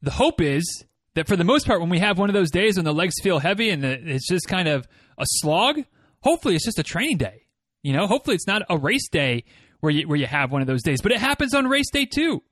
The 0.00 0.12
hope 0.12 0.40
is 0.40 0.84
that 1.14 1.26
for 1.26 1.36
the 1.36 1.44
most 1.44 1.66
part 1.66 1.80
when 1.80 1.90
we 1.90 1.98
have 1.98 2.18
one 2.18 2.30
of 2.30 2.34
those 2.34 2.50
days 2.50 2.76
when 2.76 2.84
the 2.84 2.94
legs 2.94 3.14
feel 3.22 3.38
heavy 3.38 3.70
and 3.70 3.84
it's 3.84 4.28
just 4.28 4.48
kind 4.48 4.68
of 4.68 4.86
a 5.18 5.24
slog 5.26 5.80
hopefully 6.20 6.54
it's 6.54 6.64
just 6.64 6.78
a 6.78 6.82
training 6.82 7.18
day 7.18 7.42
you 7.82 7.92
know, 7.92 8.06
hopefully 8.06 8.34
it's 8.34 8.46
not 8.46 8.62
a 8.68 8.78
race 8.78 9.08
day 9.08 9.44
where 9.80 9.90
you 9.90 10.06
where 10.08 10.18
you 10.18 10.26
have 10.26 10.52
one 10.52 10.60
of 10.60 10.66
those 10.66 10.82
days, 10.82 11.00
but 11.02 11.12
it 11.12 11.18
happens 11.18 11.54
on 11.54 11.66
race 11.66 11.90
day 11.92 12.06
too. 12.06 12.42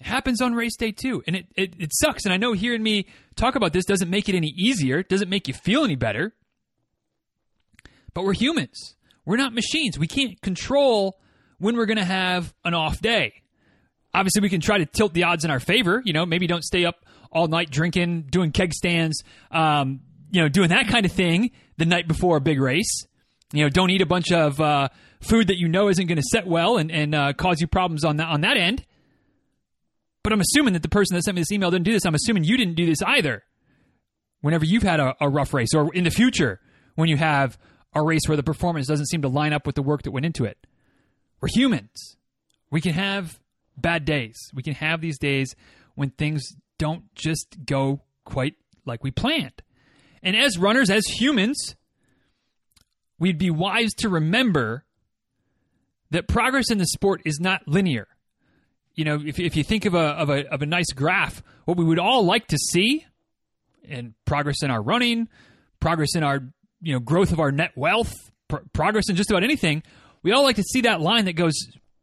It 0.00 0.06
happens 0.06 0.40
on 0.40 0.54
race 0.54 0.76
day 0.76 0.92
too, 0.92 1.22
and 1.26 1.36
it, 1.36 1.46
it 1.56 1.74
it 1.78 1.90
sucks. 1.92 2.24
And 2.24 2.32
I 2.32 2.36
know 2.36 2.52
hearing 2.52 2.82
me 2.82 3.06
talk 3.36 3.54
about 3.54 3.72
this 3.72 3.84
doesn't 3.84 4.10
make 4.10 4.28
it 4.28 4.34
any 4.34 4.52
easier, 4.56 5.02
doesn't 5.02 5.28
make 5.28 5.48
you 5.48 5.54
feel 5.54 5.84
any 5.84 5.96
better. 5.96 6.34
But 8.14 8.24
we're 8.24 8.34
humans. 8.34 8.96
We're 9.24 9.36
not 9.36 9.52
machines. 9.52 9.98
We 9.98 10.06
can't 10.06 10.40
control 10.40 11.20
when 11.58 11.76
we're 11.76 11.86
going 11.86 11.98
to 11.98 12.04
have 12.04 12.54
an 12.64 12.72
off 12.74 13.00
day. 13.00 13.34
Obviously, 14.14 14.40
we 14.40 14.48
can 14.48 14.60
try 14.60 14.78
to 14.78 14.86
tilt 14.86 15.12
the 15.12 15.24
odds 15.24 15.44
in 15.44 15.50
our 15.50 15.60
favor. 15.60 16.02
You 16.04 16.14
know, 16.14 16.24
maybe 16.24 16.46
don't 16.46 16.64
stay 16.64 16.86
up 16.86 17.04
all 17.30 17.46
night 17.46 17.70
drinking, 17.70 18.22
doing 18.30 18.52
keg 18.52 18.72
stands, 18.72 19.22
um, 19.50 20.00
you 20.30 20.40
know, 20.40 20.48
doing 20.48 20.70
that 20.70 20.88
kind 20.88 21.04
of 21.04 21.12
thing 21.12 21.50
the 21.76 21.84
night 21.84 22.08
before 22.08 22.38
a 22.38 22.40
big 22.40 22.58
race. 22.60 23.06
You 23.52 23.64
know, 23.64 23.68
don't 23.70 23.90
eat 23.90 24.02
a 24.02 24.06
bunch 24.06 24.30
of 24.30 24.60
uh, 24.60 24.88
food 25.20 25.48
that 25.48 25.58
you 25.58 25.68
know 25.68 25.88
isn't 25.88 26.06
going 26.06 26.16
to 26.16 26.28
set 26.30 26.46
well 26.46 26.76
and, 26.76 26.90
and 26.90 27.14
uh, 27.14 27.32
cause 27.32 27.60
you 27.60 27.66
problems 27.66 28.04
on 28.04 28.18
that 28.18 28.28
on 28.28 28.42
that 28.42 28.56
end. 28.56 28.84
But 30.22 30.32
I'm 30.32 30.40
assuming 30.40 30.74
that 30.74 30.82
the 30.82 30.88
person 30.88 31.16
that 31.16 31.22
sent 31.22 31.36
me 31.36 31.40
this 31.40 31.52
email 31.52 31.70
didn't 31.70 31.86
do 31.86 31.92
this. 31.92 32.04
I'm 32.04 32.14
assuming 32.14 32.44
you 32.44 32.56
didn't 32.56 32.74
do 32.74 32.84
this 32.84 33.00
either. 33.02 33.44
Whenever 34.40 34.64
you've 34.64 34.82
had 34.82 35.00
a, 35.00 35.14
a 35.20 35.28
rough 35.28 35.54
race, 35.54 35.74
or 35.74 35.92
in 35.94 36.04
the 36.04 36.10
future 36.10 36.60
when 36.94 37.08
you 37.08 37.16
have 37.16 37.58
a 37.94 38.02
race 38.02 38.22
where 38.26 38.36
the 38.36 38.42
performance 38.42 38.86
doesn't 38.86 39.06
seem 39.06 39.22
to 39.22 39.28
line 39.28 39.52
up 39.52 39.66
with 39.66 39.74
the 39.74 39.82
work 39.82 40.02
that 40.02 40.10
went 40.10 40.26
into 40.26 40.44
it, 40.44 40.58
we're 41.40 41.48
humans. 41.48 42.16
We 42.70 42.80
can 42.80 42.92
have 42.92 43.38
bad 43.76 44.04
days. 44.04 44.36
We 44.52 44.62
can 44.62 44.74
have 44.74 45.00
these 45.00 45.18
days 45.18 45.54
when 45.94 46.10
things 46.10 46.42
don't 46.78 47.12
just 47.14 47.56
go 47.64 48.02
quite 48.24 48.54
like 48.84 49.02
we 49.02 49.10
planned. 49.10 49.62
And 50.22 50.36
as 50.36 50.58
runners, 50.58 50.90
as 50.90 51.04
humans, 51.06 51.76
we'd 53.18 53.38
be 53.38 53.50
wise 53.50 53.90
to 53.98 54.08
remember 54.08 54.84
that 56.10 56.28
progress 56.28 56.70
in 56.70 56.78
the 56.78 56.86
sport 56.86 57.22
is 57.24 57.38
not 57.40 57.66
linear. 57.66 58.08
You 58.94 59.04
know, 59.04 59.20
if, 59.24 59.38
if 59.38 59.54
you 59.56 59.62
think 59.62 59.84
of 59.84 59.94
a, 59.94 59.98
of, 59.98 60.30
a, 60.30 60.52
of 60.52 60.62
a 60.62 60.66
nice 60.66 60.92
graph, 60.92 61.42
what 61.66 61.76
we 61.76 61.84
would 61.84 61.98
all 61.98 62.24
like 62.24 62.48
to 62.48 62.58
see, 62.58 63.06
and 63.88 64.14
progress 64.24 64.62
in 64.62 64.70
our 64.70 64.82
running, 64.82 65.28
progress 65.80 66.14
in 66.14 66.22
our 66.22 66.42
you 66.80 66.92
know 66.92 66.98
growth 66.98 67.32
of 67.32 67.40
our 67.40 67.52
net 67.52 67.72
wealth, 67.76 68.12
pr- 68.48 68.56
progress 68.72 69.08
in 69.08 69.16
just 69.16 69.30
about 69.30 69.44
anything, 69.44 69.82
we 70.22 70.32
all 70.32 70.42
like 70.42 70.56
to 70.56 70.62
see 70.62 70.82
that 70.82 71.00
line 71.00 71.26
that 71.26 71.34
goes 71.34 71.54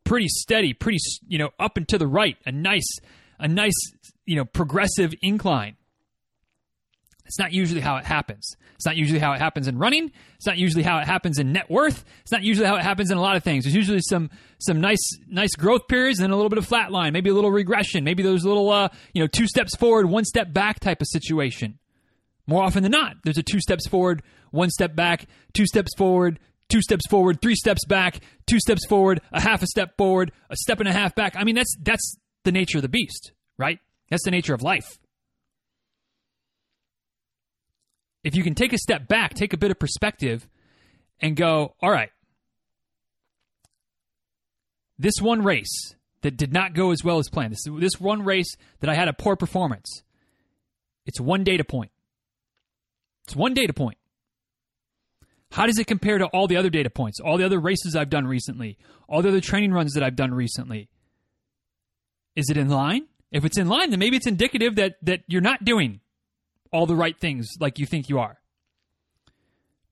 pretty 0.04 0.28
steady, 0.28 0.74
pretty 0.74 1.00
you 1.28 1.38
know 1.38 1.50
up 1.60 1.78
and 1.78 1.88
to 1.90 1.98
the 1.98 2.08
right, 2.08 2.38
a 2.46 2.52
nice 2.52 2.98
a 3.40 3.48
nice 3.48 3.76
you 4.26 4.36
know 4.36 4.46
progressive 4.46 5.14
incline. 5.22 5.76
It's 7.26 7.40
not 7.40 7.54
usually 7.54 7.82
how 7.82 7.98
it 7.98 8.06
happens. 8.06 8.56
It's 8.76 8.86
not 8.86 8.96
usually 8.96 9.20
how 9.20 9.34
it 9.34 9.40
happens 9.40 9.68
in 9.68 9.78
running. 9.78 10.12
It's 10.36 10.46
not 10.46 10.58
usually 10.58 10.84
how 10.84 11.00
it 11.00 11.06
happens 11.06 11.40
in 11.40 11.54
net 11.54 11.70
worth. 11.70 12.06
It's 12.22 12.32
not 12.32 12.44
usually 12.44 12.68
how 12.68 12.76
it 12.76 12.84
happens 12.84 13.10
in 13.10 13.18
a 13.18 13.22
lot 13.22 13.36
of 13.36 13.44
things. 13.44 13.64
There's 13.64 13.76
usually 13.76 14.02
some 14.02 14.30
some 14.60 14.80
nice 14.80 15.04
nice 15.28 15.56
growth 15.56 15.88
periods 15.88 16.20
and 16.20 16.32
a 16.32 16.36
little 16.36 16.50
bit 16.50 16.58
of 16.60 16.68
flat 16.68 16.92
line, 16.92 17.14
maybe 17.14 17.30
a 17.30 17.34
little 17.34 17.52
regression, 17.52 18.04
maybe 18.04 18.22
those 18.22 18.46
little 18.46 18.70
uh, 18.70 18.90
you 19.14 19.22
know 19.24 19.28
two 19.28 19.48
steps 19.48 19.76
forward, 19.76 20.08
one 20.08 20.26
step 20.26 20.54
back 20.54 20.80
type 20.80 21.02
of 21.02 21.08
situation. 21.08 21.80
More 22.48 22.64
often 22.64 22.84
than 22.84 22.92
not, 22.92 23.16
there's 23.24 23.40
a 23.40 23.44
two 23.44 23.60
steps 23.60 23.88
forward, 23.88 24.22
one 24.52 24.70
step 24.70 24.96
back, 24.96 25.26
two 25.54 25.66
steps 25.66 25.92
forward, 25.98 26.40
two 26.70 26.82
steps 26.82 27.08
forward, 27.08 27.42
three 27.42 27.56
steps 27.56 27.86
back, 27.86 28.20
two 28.46 28.60
steps 28.60 28.86
forward, 28.86 29.22
a 29.32 29.42
half 29.42 29.64
a 29.64 29.68
step 29.68 29.98
forward, 29.98 30.32
a 30.50 30.56
step 30.56 30.80
and 30.80 30.88
a 30.88 30.94
half 30.94 31.16
back. 31.16 31.36
I 31.36 31.44
mean, 31.44 31.56
that's 31.56 31.76
that's 31.82 32.18
the 32.44 32.52
nature 32.52 32.78
of 32.78 32.84
the 32.84 32.90
beast, 32.90 33.32
right? 33.58 33.80
That's 34.10 34.24
the 34.24 34.32
nature 34.32 34.54
of 34.54 34.62
life. 34.62 35.00
If 38.26 38.36
you 38.36 38.42
can 38.42 38.56
take 38.56 38.74
a 38.74 38.78
step 38.80 39.08
back, 39.08 39.36
take 39.36 39.54
a 39.54 39.58
bit 39.58 39.70
of 39.70 39.78
perspective, 39.78 40.48
and 41.22 41.36
go, 41.36 41.76
all 41.80 41.92
right, 41.92 42.10
this 44.98 45.22
one 45.22 45.44
race 45.44 45.94
that 46.22 46.36
did 46.36 46.52
not 46.52 46.74
go 46.74 46.90
as 46.90 47.04
well 47.04 47.20
as 47.20 47.30
planned, 47.30 47.54
this, 47.54 47.66
this 47.80 48.02
one 48.02 48.26
race 48.26 48.58
that 48.80 48.90
I 48.90 48.96
had 48.96 49.08
a 49.08 49.14
poor 49.14 49.36
performance, 49.36 50.02
it's 51.06 51.22
one 51.22 51.44
data 51.44 51.64
point. 51.64 51.92
It's 53.26 53.36
one 53.36 53.54
data 53.54 53.74
point. 53.74 54.00
How 55.52 55.68
does 55.68 55.78
it 55.78 55.86
compare 55.86 56.18
to 56.18 56.26
all 56.26 56.48
the 56.48 56.58
other 56.58 56.72
data 56.72 56.90
points, 56.90 57.20
all 57.20 57.38
the 57.38 57.46
other 57.46 57.60
races 57.60 57.96
I've 57.96 58.10
done 58.10 58.26
recently, 58.26 58.80
all 59.08 59.22
the 59.22 59.30
other 59.30 59.40
training 59.40 59.72
runs 59.72 59.94
that 59.94 60.02
I've 60.02 60.16
done 60.16 60.34
recently? 60.34 60.90
Is 62.36 62.50
it 62.50 62.58
in 62.58 62.70
line? 62.70 63.06
If 63.32 63.46
it's 63.46 63.60
in 63.60 63.68
line, 63.68 63.92
then 63.92 64.00
maybe 64.00 64.18
it's 64.18 64.28
indicative 64.28 64.78
that 64.78 64.96
that 65.04 65.22
you're 65.28 65.42
not 65.42 65.64
doing 65.64 66.02
all 66.76 66.86
the 66.86 66.96
right 66.96 67.18
things 67.18 67.54
like 67.60 67.80
you 67.80 67.86
think 67.86 68.10
you 68.10 68.20
are. 68.20 68.38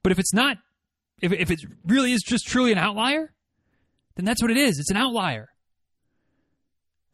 But 0.03 0.11
if 0.11 0.19
it's 0.19 0.33
not, 0.33 0.57
if, 1.21 1.31
if 1.31 1.49
it 1.49 1.59
really 1.85 2.11
is 2.11 2.21
just 2.21 2.45
truly 2.45 2.73
an 2.73 2.77
outlier, 2.77 3.33
then 4.15 4.25
that's 4.25 4.41
what 4.41 4.51
it 4.51 4.57
is. 4.57 4.79
It's 4.79 4.91
an 4.91 4.97
outlier. 4.97 5.47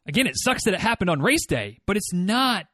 Again, 0.08 0.26
it 0.26 0.34
sucks 0.36 0.64
that 0.64 0.74
it 0.74 0.80
happened 0.80 1.12
on 1.12 1.22
race 1.22 1.46
day, 1.46 1.78
but 1.86 1.98
it's 1.98 2.12
not 2.12 2.66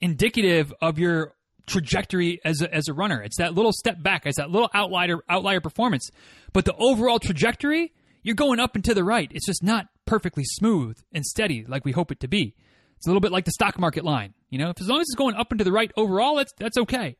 indicative 0.00 0.72
of 0.80 1.00
your 1.00 1.34
trajectory 1.66 2.40
as 2.44 2.62
a, 2.62 2.72
as 2.72 2.86
a 2.86 2.94
runner. 2.94 3.20
It's 3.20 3.38
that 3.38 3.54
little 3.54 3.72
step 3.72 4.00
back. 4.00 4.24
It's 4.24 4.36
that 4.36 4.50
little 4.50 4.70
outlier 4.72 5.16
outlier 5.28 5.60
performance. 5.60 6.10
But 6.52 6.64
the 6.64 6.76
overall 6.76 7.18
trajectory, 7.18 7.92
you're 8.22 8.36
going 8.36 8.60
up 8.60 8.76
and 8.76 8.84
to 8.84 8.94
the 8.94 9.02
right. 9.02 9.30
It's 9.34 9.46
just 9.46 9.64
not 9.64 9.86
perfectly 10.06 10.44
smooth 10.44 10.96
and 11.12 11.24
steady 11.24 11.64
like 11.66 11.84
we 11.84 11.90
hope 11.90 12.12
it 12.12 12.20
to 12.20 12.28
be. 12.28 12.54
It's 12.96 13.06
a 13.06 13.10
little 13.10 13.20
bit 13.20 13.32
like 13.32 13.44
the 13.44 13.52
stock 13.52 13.78
market 13.78 14.04
line. 14.04 14.34
You 14.50 14.58
know, 14.58 14.70
if 14.70 14.80
as 14.80 14.88
long 14.88 15.00
as 15.00 15.06
it's 15.08 15.16
going 15.16 15.34
up 15.34 15.50
and 15.50 15.58
to 15.58 15.64
the 15.64 15.72
right 15.72 15.90
overall, 15.96 16.36
that's 16.36 16.52
that's 16.58 16.78
okay. 16.78 17.16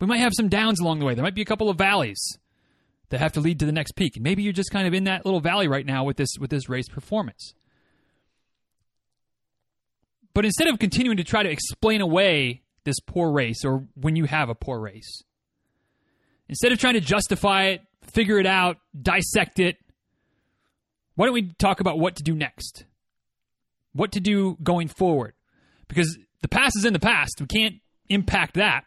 We 0.00 0.06
might 0.06 0.18
have 0.18 0.32
some 0.34 0.48
downs 0.48 0.80
along 0.80 0.98
the 0.98 1.06
way. 1.06 1.14
There 1.14 1.24
might 1.24 1.34
be 1.34 1.42
a 1.42 1.46
couple 1.46 1.70
of 1.70 1.78
valleys 1.78 2.20
that 3.08 3.20
have 3.20 3.32
to 3.32 3.40
lead 3.40 3.60
to 3.60 3.66
the 3.66 3.72
next 3.72 3.92
peak. 3.92 4.20
Maybe 4.20 4.42
you're 4.42 4.52
just 4.52 4.70
kind 4.70 4.86
of 4.86 4.92
in 4.92 5.04
that 5.04 5.24
little 5.24 5.40
valley 5.40 5.68
right 5.68 5.86
now 5.86 6.04
with 6.04 6.16
this 6.16 6.30
with 6.38 6.50
this 6.50 6.68
race 6.68 6.88
performance. 6.88 7.54
But 10.34 10.44
instead 10.44 10.68
of 10.68 10.78
continuing 10.78 11.16
to 11.18 11.24
try 11.24 11.42
to 11.42 11.50
explain 11.50 12.00
away 12.00 12.64
this 12.84 13.00
poor 13.00 13.30
race 13.32 13.64
or 13.64 13.86
when 13.94 14.16
you 14.16 14.24
have 14.24 14.48
a 14.48 14.54
poor 14.54 14.78
race. 14.78 15.22
Instead 16.48 16.72
of 16.72 16.78
trying 16.78 16.94
to 16.94 17.00
justify 17.00 17.64
it, 17.68 17.82
figure 18.02 18.38
it 18.38 18.46
out, 18.46 18.78
dissect 19.00 19.58
it, 19.58 19.78
why 21.14 21.26
don't 21.26 21.34
we 21.34 21.54
talk 21.58 21.80
about 21.80 21.98
what 21.98 22.16
to 22.16 22.22
do 22.22 22.34
next? 22.34 22.84
What 23.94 24.12
to 24.12 24.20
do 24.20 24.56
going 24.62 24.88
forward? 24.88 25.34
Because 25.88 26.18
the 26.42 26.48
past 26.48 26.76
is 26.76 26.84
in 26.84 26.92
the 26.92 26.98
past. 26.98 27.40
We 27.40 27.46
can't 27.46 27.76
impact 28.08 28.54
that, 28.54 28.84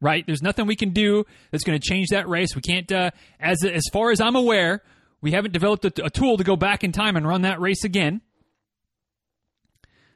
right? 0.00 0.24
There's 0.26 0.42
nothing 0.42 0.66
we 0.66 0.76
can 0.76 0.90
do 0.90 1.24
that's 1.50 1.64
going 1.64 1.78
to 1.78 1.84
change 1.84 2.08
that 2.08 2.28
race. 2.28 2.54
We 2.54 2.62
can't, 2.62 2.90
uh, 2.92 3.10
as 3.40 3.64
as 3.64 3.82
far 3.92 4.10
as 4.10 4.20
I'm 4.20 4.36
aware, 4.36 4.82
we 5.20 5.32
haven't 5.32 5.52
developed 5.52 5.84
a, 5.84 6.04
a 6.04 6.10
tool 6.10 6.36
to 6.36 6.44
go 6.44 6.56
back 6.56 6.84
in 6.84 6.92
time 6.92 7.16
and 7.16 7.26
run 7.26 7.42
that 7.42 7.60
race 7.60 7.84
again. 7.84 8.20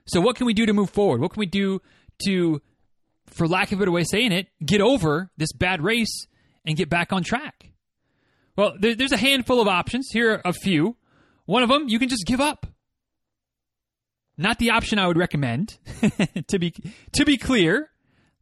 So, 0.07 0.21
what 0.21 0.37
can 0.37 0.47
we 0.47 0.55
do 0.55 0.67
to 0.67 0.73
move 0.73 0.91
forward? 0.91 1.21
What 1.21 1.33
can 1.33 1.41
we 1.41 1.47
do 1.47 1.81
to 2.27 2.61
for 3.27 3.49
lack 3.49 3.73
of 3.73 3.79
a 3.79 3.81
better 3.81 3.91
way 3.91 4.03
of 4.03 4.07
saying 4.09 4.33
it, 4.33 4.49
get 4.65 4.81
over 4.81 5.31
this 5.37 5.53
bad 5.53 5.83
race 5.83 6.27
and 6.65 6.77
get 6.77 6.89
back 6.89 7.13
on 7.13 7.23
track? 7.23 7.71
Well, 8.57 8.75
there, 8.79 8.95
there's 8.95 9.13
a 9.13 9.17
handful 9.17 9.61
of 9.61 9.69
options. 9.69 10.11
Here 10.13 10.35
are 10.35 10.43
a 10.45 10.53
few. 10.53 10.97
One 11.47 11.63
of 11.63 11.69
them, 11.69 11.89
you 11.89 11.99
can 11.99 12.09
just 12.09 12.27
give 12.27 12.41
up. 12.41 12.67
Not 14.37 14.59
the 14.59 14.71
option 14.71 14.99
I 14.99 15.07
would 15.07 15.19
recommend. 15.19 15.79
to 16.49 16.59
be 16.59 16.75
to 17.13 17.25
be 17.25 17.37
clear, 17.37 17.91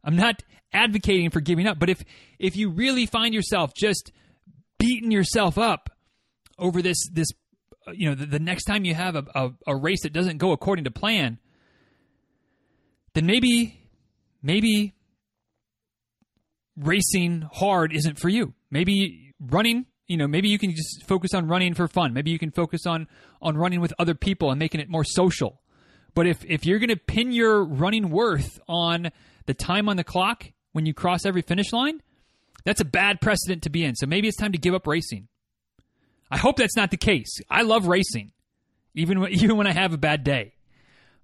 I'm 0.03 0.15
not 0.15 0.43
advocating 0.71 1.29
for 1.29 1.39
giving 1.39 1.67
up, 1.67 1.79
but 1.79 1.89
if 1.89 2.03
if 2.39 2.55
you 2.55 2.69
really 2.69 3.05
find 3.05 3.33
yourself 3.33 3.73
just 3.75 4.11
beating 4.79 5.11
yourself 5.11 5.57
up 5.57 5.89
over 6.57 6.81
this 6.81 6.97
this 7.11 7.27
uh, 7.87 7.91
you 7.91 8.09
know 8.09 8.15
the, 8.15 8.25
the 8.25 8.39
next 8.39 8.65
time 8.65 8.85
you 8.85 8.95
have 8.95 9.15
a, 9.15 9.25
a, 9.35 9.51
a 9.67 9.75
race 9.75 10.01
that 10.03 10.13
doesn't 10.13 10.37
go 10.37 10.51
according 10.51 10.85
to 10.85 10.91
plan, 10.91 11.37
then 13.13 13.25
maybe 13.25 13.79
maybe 14.41 14.93
racing 16.75 17.47
hard 17.51 17.93
isn't 17.93 18.19
for 18.19 18.29
you. 18.29 18.53
Maybe 18.71 19.33
running, 19.39 19.85
you 20.07 20.17
know, 20.17 20.27
maybe 20.27 20.49
you 20.49 20.57
can 20.57 20.71
just 20.71 21.05
focus 21.07 21.33
on 21.33 21.47
running 21.47 21.75
for 21.75 21.87
fun. 21.87 22.13
Maybe 22.13 22.31
you 22.31 22.39
can 22.39 22.51
focus 22.51 22.85
on 22.85 23.07
on 23.41 23.55
running 23.57 23.79
with 23.81 23.93
other 23.99 24.15
people 24.15 24.49
and 24.49 24.59
making 24.59 24.81
it 24.81 24.89
more 24.89 25.03
social. 25.03 25.61
But 26.13 26.27
if 26.27 26.45
if 26.45 26.65
you're 26.65 26.79
going 26.79 26.89
to 26.89 26.97
pin 26.97 27.31
your 27.31 27.63
running 27.63 28.09
worth 28.09 28.59
on 28.67 29.11
the 29.45 29.53
time 29.53 29.89
on 29.89 29.97
the 29.97 30.03
clock 30.03 30.45
when 30.71 30.85
you 30.85 30.93
cross 30.93 31.25
every 31.25 31.41
finish 31.41 31.71
line, 31.73 32.01
that's 32.63 32.81
a 32.81 32.85
bad 32.85 33.21
precedent 33.21 33.63
to 33.63 33.69
be 33.69 33.83
in. 33.83 33.95
So 33.95 34.05
maybe 34.05 34.27
it's 34.27 34.37
time 34.37 34.51
to 34.51 34.57
give 34.57 34.73
up 34.73 34.87
racing. 34.87 35.27
I 36.29 36.37
hope 36.37 36.57
that's 36.57 36.75
not 36.75 36.91
the 36.91 36.97
case. 36.97 37.39
I 37.49 37.63
love 37.63 37.87
racing, 37.87 38.31
even 38.95 39.25
even 39.29 39.57
when 39.57 39.67
I 39.67 39.73
have 39.73 39.93
a 39.93 39.97
bad 39.97 40.23
day. 40.23 40.53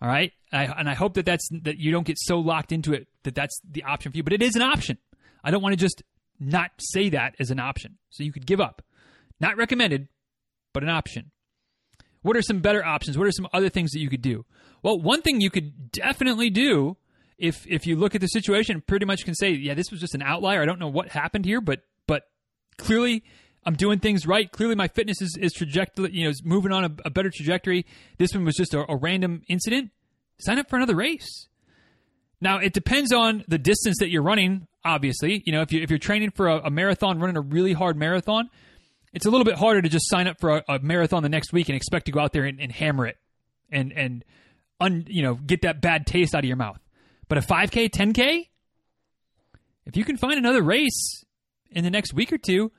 All 0.02 0.08
right, 0.08 0.32
I, 0.54 0.64
and 0.66 0.90
I 0.90 0.94
hope 0.94 1.16
that 1.16 1.26
that's 1.26 1.48
that 1.64 1.78
you 1.78 1.92
don't 1.92 2.08
get 2.08 2.18
so 2.20 2.40
locked 2.40 2.72
into 2.72 2.94
it 2.94 3.08
that 3.24 3.36
that's 3.36 3.60
the 3.70 3.84
option 3.84 4.12
for 4.12 4.18
you. 4.18 4.24
But 4.24 4.34
it 4.34 4.42
is 4.42 4.56
an 4.56 4.62
option. 4.62 4.98
I 5.44 5.52
don't 5.52 5.62
want 5.62 5.74
to 5.74 5.78
just 5.78 6.04
not 6.40 6.72
say 6.80 7.10
that 7.10 7.36
as 7.40 7.52
an 7.52 7.60
option. 7.60 7.98
So 8.10 8.24
you 8.24 8.32
could 8.32 8.46
give 8.46 8.62
up. 8.62 8.82
Not 9.40 9.58
recommended, 9.58 10.08
but 10.74 10.84
an 10.84 10.90
option. 10.90 11.32
What 12.22 12.36
are 12.36 12.42
some 12.42 12.60
better 12.60 12.86
options? 12.86 13.18
What 13.18 13.28
are 13.28 13.32
some 13.32 13.48
other 13.54 13.70
things 13.70 13.92
that 13.92 14.00
you 14.00 14.10
could 14.10 14.22
do? 14.22 14.46
Well, 14.84 15.00
one 15.00 15.22
thing 15.22 15.42
you 15.42 15.50
could 15.50 15.92
definitely 15.92 16.50
do 16.50 16.98
if 17.38 17.66
if 17.68 17.88
you 17.88 17.96
look 17.96 18.16
at 18.16 18.22
the 18.22 18.28
situation, 18.28 18.82
pretty 18.86 19.06
much 19.06 19.24
can 19.24 19.34
say, 19.34 19.52
yeah, 19.52 19.74
this 19.74 19.92
was 19.92 20.00
just 20.00 20.16
an 20.16 20.22
outlier. 20.22 20.62
I 20.62 20.66
don't 20.66 20.80
know 20.80 20.90
what 20.90 21.10
happened 21.10 21.46
here, 21.46 21.62
but 21.62 21.84
but 22.06 22.24
clearly 22.78 23.24
I'm 23.66 23.76
doing 23.76 24.00
things 24.00 24.26
right. 24.28 24.52
Clearly, 24.52 24.76
my 24.76 24.88
fitness 24.88 25.22
is, 25.22 25.38
is 25.40 25.54
trajectory, 25.54 26.12
you 26.12 26.24
know, 26.24 26.30
is 26.30 26.44
moving 26.44 26.72
on 26.72 26.86
a, 26.86 26.92
a 27.06 27.10
better 27.10 27.30
trajectory. 27.30 27.86
This 28.18 28.34
one 28.34 28.46
was 28.46 28.56
just 28.56 28.74
a, 28.74 28.90
a, 28.92 28.96
random 28.96 29.44
incident. 29.50 29.92
Sign 30.40 30.58
up 30.60 30.70
for 30.70 30.78
another 30.78 30.96
race. 30.96 31.48
Now, 32.42 32.60
it 32.60 32.74
depends 32.74 33.12
on 33.12 33.44
the 33.48 33.58
distance 33.58 33.98
that 34.00 34.10
you're 34.10 34.24
running. 34.24 34.68
Obviously, 34.86 35.44
you 35.46 35.52
know, 35.52 35.62
if 35.62 35.74
you 35.74 35.82
if 35.82 35.90
you're 35.90 36.00
training 36.00 36.32
for 36.32 36.48
a, 36.48 36.60
a 36.66 36.70
marathon, 36.70 37.20
running 37.20 37.36
a 37.36 37.42
really 37.42 37.74
hard 37.74 37.98
marathon, 37.98 38.50
it's 39.14 39.26
a 39.26 39.30
little 39.30 39.46
bit 39.46 39.56
harder 39.56 39.82
to 39.82 39.90
just 39.90 40.10
sign 40.10 40.28
up 40.28 40.40
for 40.40 40.64
a, 40.68 40.80
marathon 40.80 41.24
the 41.24 41.30
next 41.30 41.54
week 41.54 41.70
and 41.70 41.76
expect 41.76 42.06
to 42.06 42.12
go 42.12 42.20
out 42.20 42.34
there 42.34 42.46
and, 42.46 42.60
and 42.60 42.72
hammer 42.72 43.08
it 43.08 43.18
and 43.72 43.92
and 43.92 44.26
un, 44.80 45.06
you 45.08 45.22
know 45.22 45.36
get 45.36 45.62
that 45.64 45.82
bad 45.82 46.06
taste 46.06 46.36
out 46.36 46.44
of 46.44 46.48
your 46.48 46.58
mouth. 46.58 46.80
But 47.28 47.38
a 47.38 47.42
5K, 47.42 47.90
10K, 47.90 48.48
if 49.86 49.96
you 49.96 50.04
can 50.04 50.18
find 50.18 50.40
another 50.40 50.64
race 50.64 51.24
in 51.70 51.84
the 51.84 51.92
next 51.92 52.14
week 52.14 52.34
or 52.34 52.40
two 52.40 52.72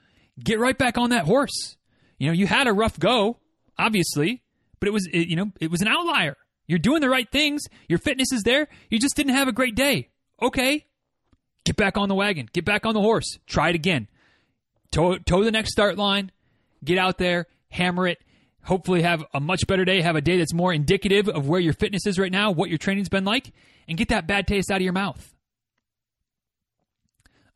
get 0.43 0.59
right 0.59 0.77
back 0.77 0.99
on 0.99 1.11
that 1.11 1.25
horse. 1.25 1.77
You 2.19 2.29
know, 2.29 2.33
you 2.33 2.47
had 2.47 2.67
a 2.67 2.73
rough 2.73 2.99
go, 2.99 3.39
obviously, 3.79 4.43
but 4.79 4.89
it 4.89 4.93
was, 4.93 5.09
it, 5.13 5.29
you 5.29 5.37
know, 5.37 5.53
it 5.61 5.71
was 5.71 5.81
an 5.81 5.89
outlier. 5.89 6.37
You're 6.67 6.79
doing 6.79 7.01
the 7.01 7.09
right 7.09 7.31
things. 7.31 7.63
Your 7.89 7.99
fitness 7.99 8.33
is 8.33 8.43
there. 8.43 8.69
You 8.91 8.99
just 8.99 9.17
didn't 9.17 9.35
have 9.35 9.49
a 9.49 9.53
great 9.53 9.75
day. 9.75 10.11
Okay. 10.41 10.87
Get 11.65 11.77
back 11.77 11.97
on 11.97 12.09
the 12.09 12.15
wagon. 12.15 12.49
Get 12.53 12.65
back 12.65 12.87
on 12.87 12.95
the 12.95 13.01
horse. 13.01 13.39
Try 13.47 13.71
it 13.71 13.75
again. 13.75 14.09
Toe, 14.91 15.19
toe 15.19 15.45
the 15.45 15.51
next 15.51 15.73
start 15.73 15.97
line. 15.97 16.33
Get 16.85 16.99
out 16.99 17.19
there. 17.19 17.47
Hammer 17.71 18.07
it. 18.07 18.19
Hopefully, 18.65 19.03
have 19.03 19.25
a 19.33 19.41
much 19.41 19.67
better 19.67 19.85
day. 19.85 20.03
Have 20.03 20.17
a 20.17 20.21
day 20.21 20.39
that's 20.39 20.53
more 20.53 20.73
indicative 20.73 21.29
of 21.29 21.49
where 21.49 21.61
your 21.61 21.73
fitness 21.73 22.07
is 22.07 22.19
right 22.19 22.33
now, 22.33 22.51
what 22.51 22.69
your 22.69 22.79
training's 22.79 23.09
been 23.09 23.25
like, 23.25 23.53
and 23.89 23.97
get 23.97 24.09
that 24.09 24.27
bad 24.27 24.47
taste 24.47 24.71
out 24.71 24.77
of 24.77 24.83
your 24.83 24.93
mouth. 24.93 25.35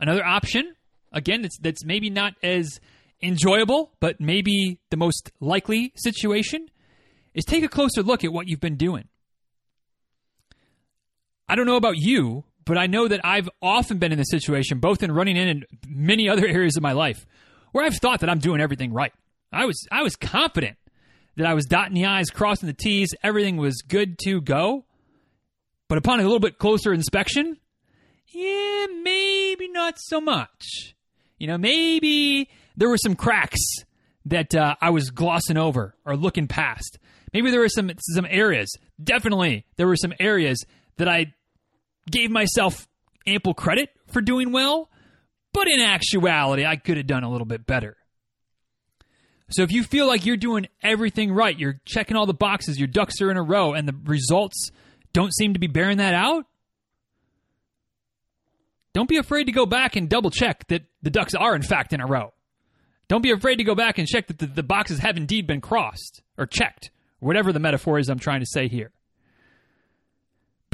Another 0.00 0.25
option 0.25 0.75
again, 1.14 1.45
it's 1.45 1.57
that's 1.59 1.85
maybe 1.85 2.11
not 2.11 2.35
as 2.43 2.81
enjoyable, 3.23 3.93
but 4.00 4.21
maybe 4.21 4.81
the 4.91 4.97
most 4.97 5.31
likely 5.41 5.93
situation 5.97 6.69
is 7.33 7.45
take 7.45 7.64
a 7.64 7.69
closer 7.69 8.03
look 8.03 8.25
at 8.25 8.33
what 8.33 8.49
you've 8.49 8.61
been 8.61 8.76
doing. 8.76 9.09
I 11.49 11.55
don't 11.55 11.67
know 11.67 11.76
about 11.76 11.97
you, 11.97 12.45
but 12.64 12.78
I 12.78 12.87
know 12.87 13.09
that 13.09 13.21
I've 13.25 13.49
often 13.61 13.99
been 13.99 14.12
in 14.12 14.18
this 14.18 14.30
situation, 14.30 14.78
both 14.78 15.02
in 15.02 15.12
running 15.12 15.37
in 15.37 15.49
and 15.49 15.66
many 15.87 16.28
other 16.28 16.47
areas 16.49 16.76
of 16.76 16.83
my 16.83 16.92
life, 16.92 17.26
where 17.73 17.85
I've 17.85 17.97
thought 17.97 18.21
that 18.21 18.30
I'm 18.30 18.38
doing 18.38 18.61
everything 18.61 18.92
right. 18.92 19.12
I 19.52 19.66
was 19.66 19.87
I 19.90 20.02
was 20.02 20.16
confident 20.16 20.76
that 21.37 21.47
I 21.47 21.54
was 21.54 21.64
dotting 21.66 21.94
the 21.94 22.06
I's, 22.06 22.30
crossing 22.30 22.66
the 22.66 22.73
T's, 22.73 23.11
everything 23.23 23.56
was 23.56 23.83
good 23.83 24.18
to 24.25 24.40
go. 24.40 24.85
But 25.88 25.99
upon 25.99 26.21
a 26.21 26.23
little 26.23 26.40
bit 26.40 26.59
closer 26.59 26.92
inspection, 26.92 27.59
yeah, 28.28 28.87
maybe 29.02 29.68
not 29.68 29.94
so 29.99 30.21
much. 30.21 30.94
You 31.38 31.47
know, 31.47 31.59
maybe 31.59 32.49
there 32.76 32.88
were 32.88 32.99
some 32.99 33.14
cracks 33.16 33.61
that 34.26 34.54
uh, 34.54 34.76
I 34.80 34.90
was 34.90 35.11
glossing 35.11 35.56
over 35.56 35.94
or 36.04 36.16
looking 36.16 36.49
past. 36.49 36.99
Maybe 37.33 37.50
there 37.50 37.61
were 37.61 37.68
some 37.68 37.90
some 37.99 38.26
areas. 38.28 38.73
Definitely, 39.02 39.66
there 39.76 39.87
were 39.87 39.97
some 39.97 40.14
areas 40.18 40.64
that 40.97 41.09
I 41.09 41.35
gave 42.11 42.31
myself 42.31 42.87
ample 43.27 43.55
credit 43.55 43.91
for 44.09 44.21
doing 44.21 44.53
well, 44.53 44.91
but 45.53 45.69
in 45.69 45.81
actuality, 45.81 46.65
I 46.65 46.77
could 46.77 46.97
have 46.97 47.07
done 47.07 47.25
a 47.25 47.31
little 47.31 47.47
bit 47.47 47.67
better. 47.67 47.97
So 49.51 49.63
if 49.63 49.73
you 49.73 49.85
feel 49.85 50.07
like 50.07 50.25
you're 50.25 50.37
doing 50.37 50.67
everything 50.83 51.33
right, 51.33 51.59
you're 51.59 51.81
checking 51.85 52.17
all 52.17 52.27
the 52.27 52.35
boxes, 52.35 52.79
your 52.79 52.89
ducks 52.89 53.21
are 53.21 53.31
in 53.31 53.37
a 53.37 53.43
row, 53.43 53.75
and 53.75 53.87
the 53.87 53.95
results 54.05 54.71
don't 55.13 55.33
seem 55.35 55.53
to 55.53 55.61
be 55.61 55.67
bearing 55.67 55.99
that 55.99 56.15
out, 56.15 56.47
don't 58.95 59.09
be 59.09 59.19
afraid 59.19 59.45
to 59.45 59.53
go 59.53 59.67
back 59.67 59.97
and 59.97 60.09
double 60.09 60.31
check 60.31 60.67
that 60.69 60.83
the 61.03 61.11
ducks 61.11 61.35
are 61.35 61.55
in 61.55 61.63
fact 61.63 61.93
in 61.93 62.01
a 62.01 62.07
row. 62.07 62.33
Don't 63.09 63.23
be 63.23 63.33
afraid 63.33 63.57
to 63.57 63.65
go 63.65 63.75
back 63.75 63.99
and 63.99 64.07
check 64.07 64.29
that 64.29 64.39
the, 64.39 64.47
the 64.47 64.63
boxes 64.63 65.01
have 65.01 65.17
indeed 65.17 65.47
been 65.47 65.61
crossed 65.61 66.23
or 66.39 66.47
checked, 66.47 66.91
whatever 67.19 67.53
the 67.53 67.59
metaphor 67.59 67.99
is 67.99 68.09
I'm 68.09 68.21
trying 68.21 68.41
to 68.41 68.47
say 68.47 68.69
here. 68.69 68.93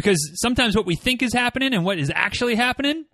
Because 0.00 0.40
sometimes 0.40 0.74
what 0.74 0.86
we 0.86 0.96
think 0.96 1.22
is 1.22 1.34
happening 1.34 1.74
and 1.74 1.84
what 1.84 1.98
is 1.98 2.10
actually 2.14 2.54
happening, 2.54 3.04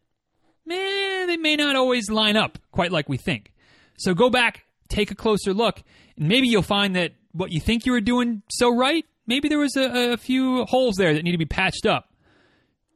man, 0.65 1.27
they 1.27 1.37
may 1.37 1.57
not 1.57 1.75
always 1.75 2.09
line 2.09 2.37
up 2.37 2.59
quite 2.71 2.93
like 2.93 3.09
we 3.09 3.17
think. 3.17 3.53
So 3.99 4.15
go 4.15 4.31
back, 4.31 4.63
take 4.89 5.11
a 5.11 5.17
closer 5.17 5.53
look, 5.53 5.83
and 6.17 6.29
maybe 6.29 6.47
you'll 6.47 6.63
find 6.63 6.95
that 6.95 7.15
what 7.33 7.51
you 7.51 7.59
think 7.59 7.87
you 7.87 7.93
were 7.93 8.01
doing 8.01 8.43
so 8.49 8.73
right, 8.73 9.05
maybe 9.27 9.49
there 9.49 9.59
was 9.59 9.75
a, 9.77 10.13
a 10.13 10.17
few 10.17 10.65
holes 10.67 10.95
there 10.95 11.13
that 11.13 11.25
need 11.25 11.33
to 11.33 11.39
be 11.39 11.45
patched 11.45 11.87
up. 11.87 12.15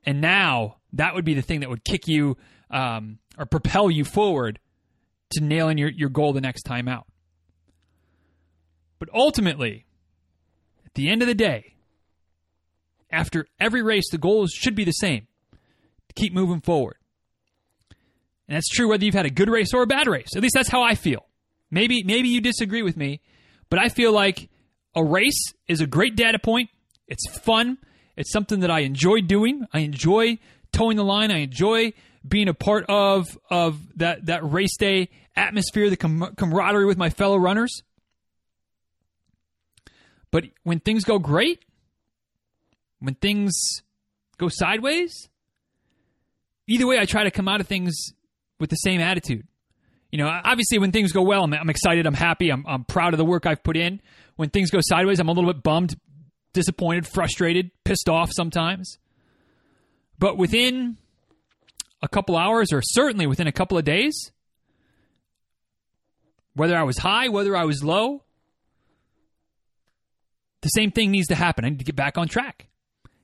And 0.06 0.20
now 0.20 0.76
that 0.92 1.16
would 1.16 1.24
be 1.24 1.34
the 1.34 1.42
thing 1.42 1.58
that 1.58 1.68
would 1.68 1.82
kick 1.82 2.06
you 2.06 2.36
um, 2.70 3.18
or 3.36 3.44
propel 3.44 3.90
you 3.90 4.04
forward 4.04 4.60
to 5.30 5.40
nailing 5.40 5.78
your, 5.78 5.88
your 5.88 6.10
goal 6.10 6.32
the 6.32 6.40
next 6.40 6.62
time 6.62 6.86
out. 6.86 7.08
But 9.00 9.08
ultimately, 9.12 9.84
at 10.86 10.94
the 10.94 11.08
end 11.08 11.22
of 11.22 11.26
the 11.26 11.34
day, 11.34 11.74
after 13.10 13.46
every 13.58 13.82
race, 13.82 14.10
the 14.10 14.18
goals 14.18 14.50
should 14.52 14.74
be 14.74 14.84
the 14.84 14.92
same 14.92 15.26
to 16.08 16.14
keep 16.14 16.32
moving 16.32 16.60
forward. 16.60 16.96
And 18.48 18.56
that's 18.56 18.68
true 18.68 18.88
whether 18.88 19.04
you've 19.04 19.14
had 19.14 19.26
a 19.26 19.30
good 19.30 19.48
race 19.48 19.72
or 19.72 19.82
a 19.82 19.86
bad 19.86 20.06
race. 20.08 20.34
At 20.34 20.42
least 20.42 20.54
that's 20.54 20.68
how 20.68 20.82
I 20.82 20.94
feel. 20.94 21.26
Maybe 21.70 22.02
maybe 22.02 22.28
you 22.28 22.40
disagree 22.40 22.82
with 22.82 22.96
me, 22.96 23.20
but 23.68 23.78
I 23.78 23.88
feel 23.88 24.12
like 24.12 24.48
a 24.94 25.04
race 25.04 25.52
is 25.68 25.80
a 25.80 25.86
great 25.86 26.16
data 26.16 26.38
point. 26.38 26.68
It's 27.06 27.28
fun. 27.28 27.78
It's 28.16 28.32
something 28.32 28.60
that 28.60 28.70
I 28.70 28.80
enjoy 28.80 29.20
doing. 29.20 29.66
I 29.72 29.80
enjoy 29.80 30.38
toeing 30.72 30.96
the 30.96 31.04
line. 31.04 31.30
I 31.30 31.38
enjoy 31.38 31.92
being 32.26 32.48
a 32.48 32.54
part 32.54 32.84
of 32.88 33.38
of 33.48 33.80
that 33.96 34.26
that 34.26 34.50
race 34.50 34.76
day 34.76 35.10
atmosphere, 35.36 35.88
the 35.88 35.96
com- 35.96 36.34
camaraderie 36.36 36.86
with 36.86 36.98
my 36.98 37.10
fellow 37.10 37.36
runners. 37.36 37.82
But 40.30 40.44
when 40.62 40.80
things 40.80 41.04
go 41.04 41.18
great, 41.18 41.64
when 43.00 43.14
things 43.14 43.52
go 44.38 44.48
sideways, 44.48 45.28
either 46.68 46.86
way, 46.86 46.98
I 46.98 47.04
try 47.04 47.24
to 47.24 47.30
come 47.30 47.48
out 47.48 47.60
of 47.60 47.66
things 47.66 47.94
with 48.58 48.70
the 48.70 48.76
same 48.76 49.00
attitude. 49.00 49.46
You 50.10 50.18
know, 50.18 50.28
obviously, 50.28 50.78
when 50.78 50.92
things 50.92 51.12
go 51.12 51.22
well, 51.22 51.44
I'm, 51.44 51.54
I'm 51.54 51.70
excited, 51.70 52.06
I'm 52.06 52.14
happy, 52.14 52.50
I'm, 52.50 52.64
I'm 52.66 52.84
proud 52.84 53.14
of 53.14 53.18
the 53.18 53.24
work 53.24 53.46
I've 53.46 53.62
put 53.62 53.76
in. 53.76 54.00
When 54.36 54.50
things 54.50 54.70
go 54.70 54.78
sideways, 54.82 55.20
I'm 55.20 55.28
a 55.28 55.32
little 55.32 55.52
bit 55.52 55.62
bummed, 55.62 55.94
disappointed, 56.52 57.06
frustrated, 57.06 57.70
pissed 57.84 58.08
off 58.08 58.30
sometimes. 58.32 58.98
But 60.18 60.36
within 60.36 60.98
a 62.02 62.08
couple 62.08 62.36
hours, 62.36 62.72
or 62.72 62.82
certainly 62.82 63.26
within 63.26 63.46
a 63.46 63.52
couple 63.52 63.78
of 63.78 63.84
days, 63.84 64.32
whether 66.54 66.76
I 66.76 66.82
was 66.82 66.98
high, 66.98 67.28
whether 67.28 67.56
I 67.56 67.64
was 67.64 67.84
low, 67.84 68.24
the 70.62 70.68
same 70.68 70.90
thing 70.90 71.10
needs 71.10 71.28
to 71.28 71.34
happen. 71.34 71.64
I 71.64 71.70
need 71.70 71.78
to 71.78 71.84
get 71.84 71.96
back 71.96 72.18
on 72.18 72.28
track. 72.28 72.69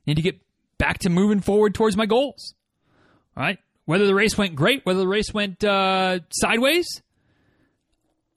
Need 0.07 0.15
to 0.15 0.23
get 0.23 0.41
back 0.79 0.99
to 1.01 1.11
moving 1.11 1.41
forward 1.41 1.75
towards 1.75 1.97
my 1.97 2.07
goals. 2.07 2.55
All 3.37 3.43
right. 3.43 3.59
Whether 3.85 4.07
the 4.07 4.15
race 4.15 4.37
went 4.37 4.55
great, 4.57 4.85
whether 4.85 4.99
the 5.01 5.09
race 5.09 5.33
went 5.33 5.63
uh, 5.65 6.21
sideways, 6.31 6.87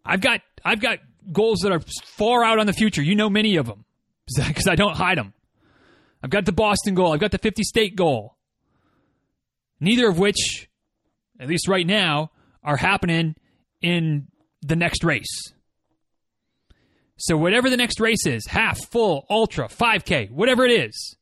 I've 0.06 0.22
got 0.22 0.42
I've 0.64 0.80
got 0.80 1.00
goals 1.32 1.60
that 1.60 1.72
are 1.72 1.82
far 2.04 2.44
out 2.44 2.60
on 2.60 2.68
the 2.68 2.74
future. 2.74 3.02
You 3.02 3.16
know 3.16 3.30
many 3.30 3.56
of 3.56 3.66
them 3.66 3.86
because 4.36 4.68
I 4.68 4.76
don't 4.76 4.96
hide 4.96 5.18
them. 5.18 5.34
I've 6.22 6.30
got 6.30 6.46
the 6.46 6.52
Boston 6.52 6.96
goal. 6.96 7.14
I've 7.14 7.20
got 7.20 7.32
the 7.32 7.38
50 7.38 7.64
state 7.64 7.96
goal. 7.96 8.36
Neither 9.80 10.10
of 10.10 10.20
which, 10.20 10.70
at 11.40 11.48
least 11.48 11.68
right 11.68 11.88
now, 11.88 12.32
are 12.64 12.76
happening 12.76 13.36
in 13.82 14.28
the 14.62 14.76
next 14.76 15.04
race. 15.04 15.54
So, 17.18 17.38
whatever 17.38 17.70
the 17.70 17.78
next 17.78 18.00
race 18.00 18.26
is 18.26 18.46
half, 18.48 18.80
full, 18.92 19.26
ultra, 19.30 19.68
5K, 19.68 20.32
whatever 20.32 20.66
it 20.66 20.72
is, 20.72 21.16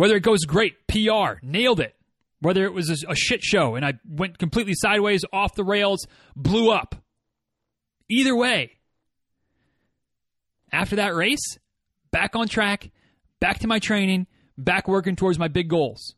whether 0.00 0.16
it 0.16 0.22
goes 0.22 0.46
great, 0.46 0.86
PR, 0.86 1.34
nailed 1.42 1.78
it, 1.78 1.94
whether 2.40 2.64
it 2.64 2.72
was 2.72 2.88
a, 2.88 3.10
a 3.10 3.14
shit 3.14 3.42
show 3.42 3.74
and 3.74 3.84
I 3.84 3.98
went 4.08 4.38
completely 4.38 4.72
sideways, 4.74 5.26
off 5.30 5.54
the 5.54 5.62
rails, 5.62 6.06
blew 6.34 6.70
up, 6.70 6.94
either 8.08 8.34
way, 8.34 8.78
after 10.72 10.96
that 10.96 11.14
race, 11.14 11.58
back 12.12 12.34
on 12.34 12.48
track, 12.48 12.90
back 13.40 13.58
to 13.58 13.66
my 13.66 13.78
training, 13.78 14.26
back 14.56 14.88
working 14.88 15.16
towards 15.16 15.38
my 15.38 15.48
big 15.48 15.68
goals. 15.68 16.14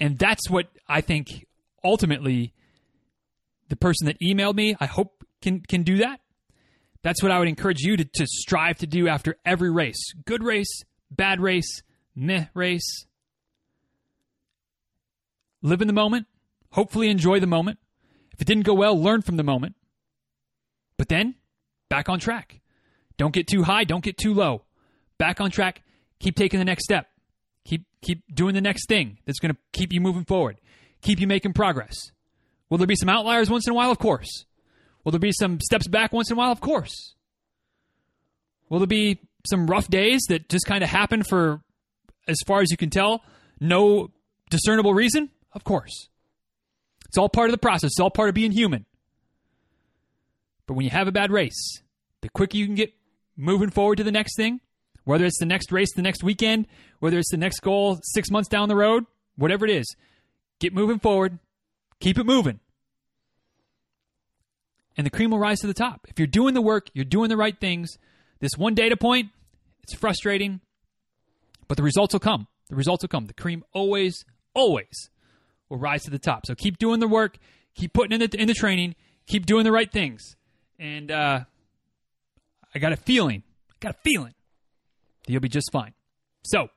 And 0.00 0.18
that's 0.18 0.50
what 0.50 0.66
I 0.88 1.02
think 1.02 1.46
ultimately 1.84 2.54
the 3.68 3.76
person 3.76 4.08
that 4.08 4.18
emailed 4.18 4.56
me, 4.56 4.74
I 4.80 4.86
hope 4.86 5.24
can 5.40 5.60
can 5.60 5.84
do 5.84 5.98
that. 5.98 6.18
That's 7.04 7.22
what 7.22 7.30
I 7.30 7.38
would 7.38 7.46
encourage 7.46 7.82
you 7.82 7.96
to, 7.98 8.04
to 8.04 8.26
strive 8.26 8.78
to 8.78 8.88
do 8.88 9.06
after 9.06 9.36
every 9.44 9.70
race. 9.70 10.12
Good 10.24 10.42
race, 10.42 10.82
bad 11.12 11.40
race, 11.40 11.82
meh 12.14 12.46
race. 12.54 13.06
Live 15.62 15.80
in 15.80 15.86
the 15.86 15.92
moment. 15.92 16.26
Hopefully 16.72 17.08
enjoy 17.08 17.40
the 17.40 17.46
moment. 17.46 17.78
If 18.32 18.40
it 18.40 18.46
didn't 18.46 18.64
go 18.64 18.74
well, 18.74 19.00
learn 19.00 19.22
from 19.22 19.36
the 19.36 19.42
moment. 19.42 19.76
But 20.96 21.08
then, 21.08 21.34
back 21.88 22.08
on 22.08 22.18
track. 22.18 22.60
Don't 23.16 23.34
get 23.34 23.46
too 23.46 23.62
high, 23.62 23.84
don't 23.84 24.04
get 24.04 24.16
too 24.16 24.32
low. 24.32 24.62
Back 25.18 25.40
on 25.40 25.50
track, 25.50 25.82
keep 26.20 26.36
taking 26.36 26.58
the 26.58 26.64
next 26.64 26.84
step. 26.84 27.06
Keep 27.64 27.84
keep 28.00 28.22
doing 28.34 28.54
the 28.54 28.60
next 28.62 28.88
thing 28.88 29.18
that's 29.26 29.38
going 29.38 29.52
to 29.52 29.60
keep 29.72 29.92
you 29.92 30.00
moving 30.00 30.24
forward. 30.24 30.58
Keep 31.02 31.20
you 31.20 31.26
making 31.26 31.52
progress. 31.52 31.94
Will 32.70 32.78
there 32.78 32.86
be 32.86 32.96
some 32.96 33.08
outliers 33.08 33.50
once 33.50 33.66
in 33.66 33.72
a 33.72 33.74
while? 33.74 33.90
Of 33.90 33.98
course. 33.98 34.46
Will 35.04 35.12
there 35.12 35.18
be 35.18 35.32
some 35.32 35.60
steps 35.60 35.88
back 35.88 36.12
once 36.12 36.30
in 36.30 36.36
a 36.36 36.38
while? 36.38 36.52
Of 36.52 36.60
course. 36.60 37.14
Will 38.68 38.78
there 38.78 38.86
be 38.86 39.18
some 39.46 39.66
rough 39.66 39.88
days 39.88 40.22
that 40.28 40.48
just 40.48 40.66
kind 40.66 40.84
of 40.84 40.90
happen 40.90 41.22
for, 41.22 41.60
as 42.30 42.38
far 42.46 42.60
as 42.60 42.70
you 42.70 42.76
can 42.76 42.90
tell, 42.90 43.22
no 43.60 44.10
discernible 44.50 44.94
reason? 44.94 45.30
Of 45.52 45.64
course. 45.64 46.08
It's 47.06 47.18
all 47.18 47.28
part 47.28 47.48
of 47.48 47.52
the 47.52 47.58
process, 47.58 47.88
it's 47.88 48.00
all 48.00 48.10
part 48.10 48.28
of 48.28 48.34
being 48.34 48.52
human. 48.52 48.86
But 50.66 50.74
when 50.74 50.84
you 50.84 50.90
have 50.90 51.08
a 51.08 51.12
bad 51.12 51.32
race, 51.32 51.82
the 52.20 52.28
quicker 52.28 52.56
you 52.56 52.66
can 52.66 52.76
get 52.76 52.92
moving 53.36 53.70
forward 53.70 53.96
to 53.96 54.04
the 54.04 54.12
next 54.12 54.36
thing, 54.36 54.60
whether 55.04 55.24
it's 55.24 55.40
the 55.40 55.46
next 55.46 55.72
race 55.72 55.92
the 55.94 56.02
next 56.02 56.22
weekend, 56.22 56.66
whether 57.00 57.18
it's 57.18 57.30
the 57.30 57.36
next 57.36 57.60
goal 57.60 57.98
six 58.02 58.30
months 58.30 58.48
down 58.48 58.68
the 58.68 58.76
road, 58.76 59.06
whatever 59.36 59.64
it 59.64 59.72
is, 59.72 59.96
get 60.60 60.72
moving 60.72 61.00
forward, 61.00 61.38
Keep 62.00 62.18
it 62.18 62.24
moving. 62.24 62.60
And 64.96 65.06
the 65.06 65.10
cream 65.10 65.30
will 65.30 65.38
rise 65.38 65.60
to 65.60 65.66
the 65.66 65.74
top. 65.74 66.06
If 66.08 66.18
you're 66.18 66.26
doing 66.26 66.54
the 66.54 66.62
work, 66.62 66.88
you're 66.94 67.04
doing 67.04 67.28
the 67.28 67.36
right 67.36 67.58
things. 67.58 67.96
This 68.40 68.52
one 68.56 68.74
data 68.74 68.96
point, 68.96 69.30
it's 69.82 69.94
frustrating, 69.94 70.60
but 71.70 71.76
the 71.76 71.84
results 71.84 72.12
will 72.12 72.18
come. 72.18 72.48
The 72.68 72.74
results 72.74 73.04
will 73.04 73.08
come. 73.08 73.26
The 73.26 73.32
cream 73.32 73.62
always, 73.72 74.24
always 74.54 75.08
will 75.68 75.78
rise 75.78 76.02
to 76.02 76.10
the 76.10 76.18
top. 76.18 76.44
So 76.44 76.56
keep 76.56 76.78
doing 76.78 76.98
the 76.98 77.06
work, 77.06 77.38
keep 77.76 77.92
putting 77.92 78.20
in 78.20 78.28
the, 78.28 78.40
in 78.40 78.48
the 78.48 78.54
training, 78.54 78.96
keep 79.28 79.46
doing 79.46 79.62
the 79.62 79.70
right 79.70 79.88
things. 79.88 80.34
And 80.80 81.12
uh, 81.12 81.44
I 82.74 82.78
got 82.80 82.92
a 82.92 82.96
feeling, 82.96 83.44
I 83.70 83.74
got 83.78 83.94
a 83.94 83.98
feeling 84.02 84.34
that 85.24 85.32
you'll 85.32 85.40
be 85.40 85.48
just 85.48 85.70
fine. 85.70 85.92
So 86.42 86.70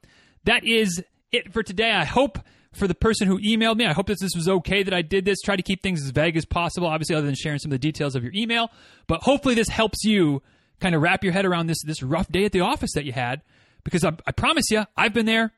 that 0.43 0.63
is 0.63 1.03
it 1.31 1.51
for 1.51 1.63
today. 1.63 1.89
I 1.89 2.05
hope 2.05 2.37
for 2.73 2.87
the 2.87 2.93
person 2.93 3.27
who 3.27 3.39
emailed 3.39 3.77
me. 3.77 3.87
I 3.87 3.93
hope 3.93 4.05
that 4.05 4.19
this 4.19 4.35
was 4.35 4.47
okay 4.47 4.83
that 4.83 4.93
I 4.93 5.01
did 5.01 5.25
this. 5.25 5.41
Try 5.41 5.55
to 5.55 5.63
keep 5.63 5.81
things 5.81 6.03
as 6.03 6.11
vague 6.11 6.37
as 6.37 6.45
possible, 6.45 6.85
obviously, 6.85 7.15
other 7.15 7.25
than 7.25 7.33
sharing 7.33 7.57
some 7.57 7.71
of 7.71 7.81
the 7.81 7.91
details 7.91 8.15
of 8.15 8.23
your 8.23 8.33
email. 8.35 8.69
But 9.07 9.23
hopefully, 9.23 9.55
this 9.55 9.69
helps 9.69 10.03
you 10.03 10.43
kind 10.79 10.93
of 10.93 11.01
wrap 11.01 11.23
your 11.23 11.33
head 11.33 11.45
around 11.45 11.65
this 11.65 11.81
this 11.83 12.03
rough 12.03 12.31
day 12.31 12.45
at 12.45 12.51
the 12.51 12.61
office 12.61 12.91
that 12.93 13.05
you 13.05 13.11
had. 13.11 13.41
Because 13.83 14.03
I, 14.03 14.13
I 14.25 14.31
promise 14.31 14.65
you, 14.71 14.85
I've 14.95 15.13
been 15.13 15.25
there. 15.25 15.51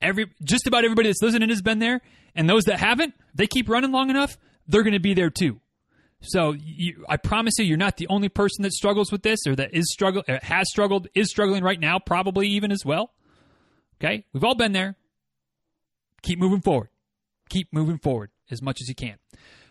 Every 0.00 0.26
just 0.44 0.66
about 0.66 0.84
everybody 0.84 1.08
that's 1.08 1.22
listening 1.22 1.48
has 1.48 1.62
been 1.62 1.78
there, 1.78 2.02
and 2.34 2.48
those 2.48 2.64
that 2.64 2.78
haven't, 2.78 3.14
they 3.34 3.46
keep 3.46 3.68
running 3.68 3.92
long 3.92 4.10
enough, 4.10 4.36
they're 4.68 4.82
going 4.82 4.92
to 4.92 5.00
be 5.00 5.14
there 5.14 5.30
too. 5.30 5.60
So 6.20 6.52
you, 6.52 7.04
I 7.08 7.16
promise 7.16 7.54
you, 7.58 7.64
you're 7.64 7.76
not 7.76 7.96
the 7.96 8.06
only 8.08 8.28
person 8.28 8.62
that 8.62 8.72
struggles 8.72 9.12
with 9.12 9.22
this 9.22 9.40
or 9.46 9.54
that 9.56 9.74
is 9.74 9.90
struggle 9.92 10.22
uh, 10.28 10.38
has 10.42 10.68
struggled, 10.68 11.08
is 11.14 11.30
struggling 11.30 11.62
right 11.62 11.78
now, 11.78 11.98
probably 11.98 12.48
even 12.48 12.72
as 12.72 12.84
well. 12.84 13.12
Okay, 14.00 14.24
we've 14.32 14.44
all 14.44 14.54
been 14.54 14.72
there. 14.72 14.96
Keep 16.22 16.38
moving 16.38 16.60
forward. 16.60 16.88
Keep 17.48 17.72
moving 17.72 17.98
forward 17.98 18.30
as 18.50 18.60
much 18.60 18.80
as 18.80 18.88
you 18.88 18.94
can. 18.94 19.16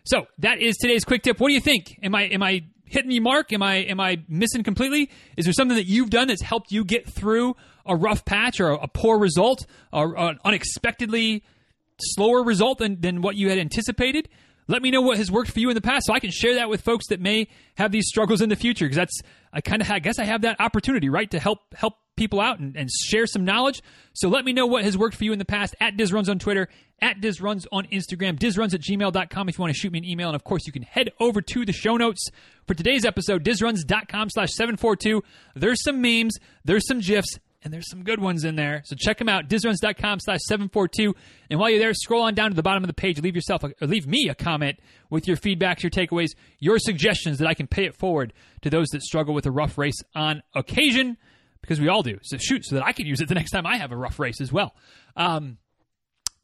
So 0.05 0.27
that 0.37 0.61
is 0.61 0.77
today's 0.77 1.03
quick 1.03 1.23
tip. 1.23 1.39
What 1.39 1.49
do 1.49 1.53
you 1.53 1.61
think? 1.61 1.99
Am 2.01 2.15
I 2.15 2.23
am 2.23 2.41
I 2.41 2.65
hitting 2.85 3.09
the 3.09 3.19
mark? 3.19 3.51
Am 3.53 3.61
I 3.61 3.75
am 3.75 3.99
I 3.99 4.23
missing 4.27 4.63
completely? 4.63 5.09
Is 5.37 5.45
there 5.45 5.53
something 5.53 5.77
that 5.77 5.87
you've 5.87 6.09
done 6.09 6.27
that's 6.27 6.41
helped 6.41 6.71
you 6.71 6.83
get 6.83 7.07
through 7.07 7.55
a 7.85 7.95
rough 7.95 8.25
patch 8.25 8.59
or 8.59 8.69
a, 8.69 8.75
a 8.75 8.87
poor 8.87 9.17
result 9.19 9.65
or 9.91 10.17
an 10.17 10.39
unexpectedly 10.45 11.43
slower 11.99 12.43
result 12.43 12.79
than, 12.79 12.99
than 13.01 13.21
what 13.21 13.35
you 13.35 13.49
had 13.49 13.57
anticipated? 13.57 14.29
Let 14.67 14.81
me 14.81 14.89
know 14.89 15.01
what 15.01 15.17
has 15.17 15.31
worked 15.31 15.51
for 15.51 15.59
you 15.59 15.69
in 15.69 15.75
the 15.75 15.81
past 15.81 16.07
so 16.07 16.13
I 16.13 16.19
can 16.19 16.31
share 16.31 16.55
that 16.55 16.69
with 16.69 16.81
folks 16.81 17.07
that 17.09 17.19
may 17.19 17.47
have 17.75 17.91
these 17.91 18.07
struggles 18.07 18.41
in 18.41 18.49
the 18.49 18.55
future 18.55 18.85
because 18.85 18.95
that's 18.95 19.21
I 19.53 19.61
kind 19.61 19.81
of 19.81 19.89
I 19.89 19.99
guess 19.99 20.17
I 20.17 20.23
have 20.23 20.41
that 20.41 20.59
opportunity, 20.59 21.09
right, 21.09 21.29
to 21.31 21.39
help 21.39 21.59
help 21.75 21.95
people 22.15 22.39
out 22.39 22.59
and, 22.59 22.75
and 22.75 22.89
share 22.91 23.27
some 23.27 23.45
knowledge. 23.45 23.81
So 24.13 24.29
let 24.29 24.45
me 24.45 24.53
know 24.53 24.65
what 24.65 24.83
has 24.83 24.97
worked 24.97 25.15
for 25.15 25.23
you 25.23 25.33
in 25.33 25.39
the 25.39 25.45
past 25.45 25.75
at 25.79 25.97
DizRuns 25.97 26.29
on 26.29 26.39
Twitter, 26.39 26.69
at 27.01 27.19
DizRuns 27.19 27.65
on 27.71 27.85
Instagram, 27.87 28.39
DizRuns 28.39 28.73
at 28.73 28.81
gmail.com 28.81 29.49
if 29.49 29.57
you 29.57 29.61
want 29.61 29.73
to 29.73 29.79
shoot 29.79 29.91
me 29.91 29.99
an 29.99 30.05
email. 30.05 30.29
And 30.29 30.35
of 30.35 30.43
course, 30.43 30.65
you 30.65 30.73
can 30.73 30.83
head 30.83 31.11
over 31.19 31.41
to 31.41 31.65
the 31.65 31.73
show 31.73 31.97
notes 31.97 32.27
for 32.65 32.73
today's 32.73 33.05
episode, 33.05 33.43
DizRuns.com 33.43 34.29
slash 34.29 34.51
742. 34.53 35.23
There's 35.55 35.83
some 35.83 36.01
memes, 36.01 36.35
there's 36.63 36.87
some 36.87 36.99
GIFs, 36.99 37.39
and 37.65 37.73
there's 37.73 37.89
some 37.89 38.03
good 38.03 38.21
ones 38.21 38.45
in 38.45 38.55
there. 38.55 38.83
So 38.85 38.95
check 38.95 39.17
them 39.17 39.27
out, 39.27 39.49
dizruns.com 39.49 40.19
slash 40.19 40.39
742. 40.47 41.15
And 41.49 41.59
while 41.59 41.71
you're 41.71 41.79
there, 41.79 41.93
scroll 41.95 42.21
on 42.21 42.35
down 42.35 42.51
to 42.51 42.55
the 42.55 42.61
bottom 42.61 42.83
of 42.83 42.87
the 42.87 42.93
page, 42.93 43.19
leave 43.19 43.35
yourself, 43.35 43.63
a, 43.63 43.73
or 43.81 43.87
leave 43.87 44.05
me 44.05 44.29
a 44.29 44.35
comment 44.35 44.79
with 45.09 45.27
your 45.27 45.35
feedbacks, 45.35 45.81
your 45.81 45.89
takeaways, 45.89 46.35
your 46.59 46.77
suggestions 46.77 47.39
that 47.39 47.47
I 47.47 47.55
can 47.55 47.65
pay 47.65 47.85
it 47.85 47.95
forward 47.95 48.33
to 48.61 48.69
those 48.69 48.87
that 48.89 49.01
struggle 49.01 49.33
with 49.33 49.47
a 49.47 49.51
rough 49.51 49.79
race 49.79 49.99
on 50.13 50.43
occasion, 50.53 51.17
because 51.65 51.81
we 51.81 51.87
all 51.87 52.03
do. 52.03 52.19
So 52.21 52.37
shoot, 52.37 52.65
so 52.65 52.75
that 52.75 52.85
I 52.85 52.91
can 52.91 53.05
use 53.05 53.21
it 53.21 53.27
the 53.27 53.35
next 53.35 53.51
time 53.51 53.65
I 53.65 53.77
have 53.77 53.91
a 53.91 53.97
rough 53.97 54.19
race 54.19 54.39
as 54.39 54.51
well. 54.51 54.75
Um, 55.15 55.57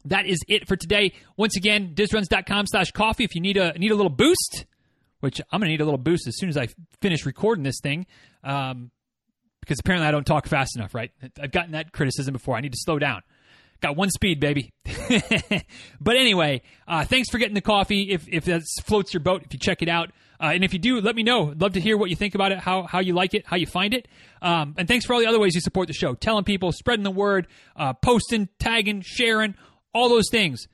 that 0.06 0.26
is 0.26 0.40
it 0.48 0.68
for 0.68 0.76
today. 0.76 1.14
Once 1.38 1.56
again, 1.56 1.94
dizruns.com 1.94 2.66
slash 2.68 2.92
coffee 2.92 3.24
if 3.24 3.36
you 3.36 3.42
need 3.42 3.58
a 3.58 3.78
need 3.78 3.92
a 3.92 3.96
little 3.96 4.10
boost, 4.10 4.66
which 5.20 5.40
I'm 5.52 5.60
gonna 5.60 5.72
need 5.72 5.82
a 5.82 5.86
little 5.86 6.00
boost 6.00 6.28
as 6.28 6.38
soon 6.38 6.50
as 6.50 6.58
I 6.58 6.68
finish 7.02 7.26
recording 7.26 7.64
this 7.64 7.80
thing. 7.82 8.08
Um, 8.44 8.92
because 9.60 9.80
apparently 9.80 10.08
I 10.08 10.12
don't 10.12 10.26
talk 10.26 10.48
fast 10.48 10.76
enough, 10.76 10.96
right? 10.96 11.12
I've 11.40 11.52
gotten 11.52 11.74
that 11.74 11.92
criticism 11.92 12.34
before. 12.34 12.58
I 12.58 12.62
need 12.62 12.72
to 12.72 12.80
slow 12.82 12.98
down. 12.98 13.22
Got 13.82 13.96
one 13.96 14.12
speed, 14.12 14.39
baby. 14.39 14.72
but 16.00 16.15
anyway, 16.15 16.62
uh, 16.88 17.04
thanks 17.04 17.30
for 17.32 17.39
getting 17.39 17.56
the 17.56 17.62
coffee. 17.62 18.12
If 18.12 18.28
if 18.28 18.46
that 18.46 18.62
floats 18.84 19.12
your 19.13 19.22
boat, 19.22 19.41
if 19.44 19.54
you 19.54 19.60
check 19.60 19.82
it 19.82 19.89
out, 19.89 20.12
uh, 20.39 20.52
and 20.54 20.63
if 20.63 20.72
you 20.72 20.80
do, 20.80 21.02
let 21.02 21.15
me 21.15 21.24
know. 21.24 21.54
Love 21.58 21.74
to 21.74 21.82
hear 21.82 21.98
what 21.98 22.12
you 22.12 22.15
think 22.15 22.36
about 22.36 22.52
it, 22.52 22.60
how 22.60 22.84
how 22.84 23.00
you 23.00 23.13
like 23.13 23.34
it, 23.34 23.46
how 23.46 23.56
you 23.56 23.65
find 23.65 23.96
it. 23.96 24.08
Um, 24.41 24.76
and 24.78 24.88
thanks 24.88 25.06
for 25.06 25.13
all 25.13 25.20
the 25.20 25.26
other 25.26 25.39
ways 25.39 25.56
you 25.56 25.62
support 25.62 25.88
the 25.88 25.94
show, 25.94 26.13
telling 26.13 26.44
people, 26.44 26.72
spreading 26.72 27.04
the 27.04 27.12
word, 27.12 27.48
uh, 27.76 27.94
posting, 27.94 28.50
tagging, 28.60 29.02
sharing, 29.02 29.56
all 29.94 30.10
those 30.10 30.30
things. 30.30 30.67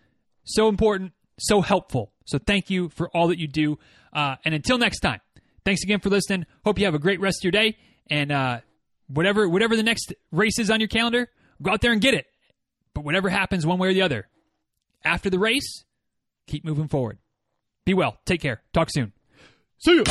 So 0.44 0.68
important, 0.68 1.14
so 1.40 1.62
helpful. 1.62 2.12
So 2.26 2.38
thank 2.38 2.70
you 2.70 2.90
for 2.90 3.10
all 3.10 3.30
that 3.30 3.40
you 3.40 3.48
do. 3.48 3.80
Uh, 4.12 4.36
and 4.44 4.54
until 4.54 4.78
next 4.78 5.00
time, 5.00 5.22
thanks 5.64 5.82
again 5.84 6.02
for 6.02 6.10
listening. 6.10 6.46
Hope 6.66 6.78
you 6.78 6.86
have 6.86 6.96
a 6.96 7.00
great 7.00 7.22
rest 7.22 7.40
of 7.40 7.44
your 7.46 7.52
day. 7.52 7.78
And 8.10 8.34
uh, 8.34 8.60
whatever 9.08 9.48
whatever 9.48 9.78
the 9.78 9.84
next 9.84 10.14
race 10.32 10.60
is 10.60 10.70
on 10.70 10.82
your 10.82 10.90
calendar, 10.90 11.30
go 11.62 11.72
out 11.72 11.80
there 11.80 11.94
and 11.94 12.02
get 12.02 12.14
it. 12.14 12.26
But 12.98 13.06
whatever 13.06 13.30
happens 13.30 13.64
one 13.64 13.78
way 13.78 13.90
or 13.90 13.94
the 13.94 14.02
other, 14.02 14.28
after 15.06 15.30
the 15.30 15.38
race, 15.38 15.86
keep 16.48 16.66
moving 16.66 16.88
forward. 16.88 17.20
Be 17.86 17.94
well. 17.94 18.18
Take 18.26 18.42
care. 18.42 18.64
Talk 18.74 18.90
soon. 18.90 19.14
See 19.78 19.98
you. 19.98 20.04